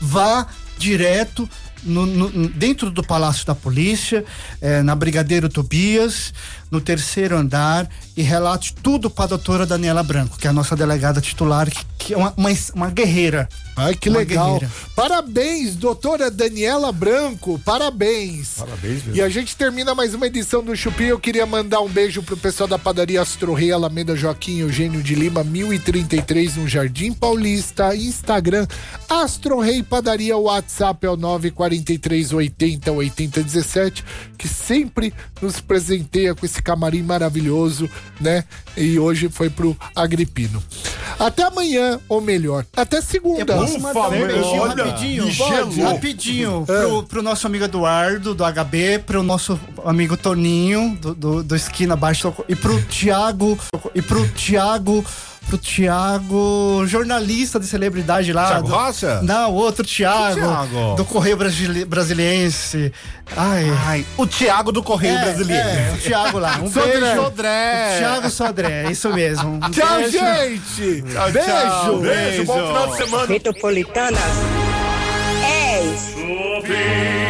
[0.00, 0.46] vá
[0.78, 1.48] direto
[1.82, 4.24] no- no- dentro do Palácio da Polícia,
[4.60, 6.32] eh, na Brigadeiro Tobias,
[6.70, 10.76] no terceiro andar, e relate tudo para a doutora Daniela Branco, que é a nossa
[10.76, 13.48] delegada titular, que, é uma, uma, uma guerreira.
[13.76, 14.54] Ai, que Uma legal.
[14.54, 14.70] guerreira.
[14.94, 17.58] Parabéns, doutora Daniela Branco.
[17.64, 18.54] Parabéns.
[18.58, 19.14] Parabéns mesmo.
[19.14, 21.04] E a gente termina mais uma edição do Chupi.
[21.04, 25.14] Eu queria mandar um beijo pro pessoal da padaria Astro Rei, Alameda Joaquim Eugênio de
[25.14, 27.94] Lima, 1033, no Jardim Paulista.
[27.94, 28.66] Instagram,
[29.08, 30.36] Astro Rei Padaria.
[30.36, 34.04] O WhatsApp é o 943 80 80 17,
[34.36, 37.88] que sempre nos presenteia com esse camarim maravilhoso,
[38.20, 38.44] né?
[38.76, 40.62] E hoje foi pro Agripino.
[41.18, 43.54] Até amanhã, ou melhor, até segunda.
[43.54, 45.36] posso mandar um beijinho olha, rapidinho?
[45.36, 45.80] Pode?
[45.82, 46.64] Rapidinho.
[46.66, 51.96] Pro, pro nosso amigo Eduardo, do HB, pro nosso amigo Toninho, do, do, do Esquina
[51.96, 53.58] Baixo, e pro Tiago,
[53.94, 55.04] e pro Tiago,
[55.48, 58.46] pro Tiago, jornalista de celebridade lá.
[58.48, 59.20] Thiago do- Rocha?
[59.22, 60.94] Não, outro Tiago, Thiago?
[60.96, 62.92] do Correio Brasile- Brasiliense.
[63.36, 63.64] Ai.
[63.86, 65.68] Ai, o Thiago do Correio É, Brasileiro.
[65.68, 66.58] É, o Thiago lá.
[66.62, 67.00] Um Sodré.
[67.00, 67.22] beijo.
[67.22, 67.98] Sodré.
[67.98, 69.50] Thiago Sodré, isso mesmo.
[69.54, 70.10] Um Tchau, beijo.
[70.18, 71.02] gente!
[71.12, 71.46] Tchau, Beijo!
[71.48, 71.98] tchau.
[72.00, 73.26] Beijo, bom final de semana.
[73.26, 74.18] Metropolitana
[75.40, 76.00] 10.
[76.14, 77.21] Chupim.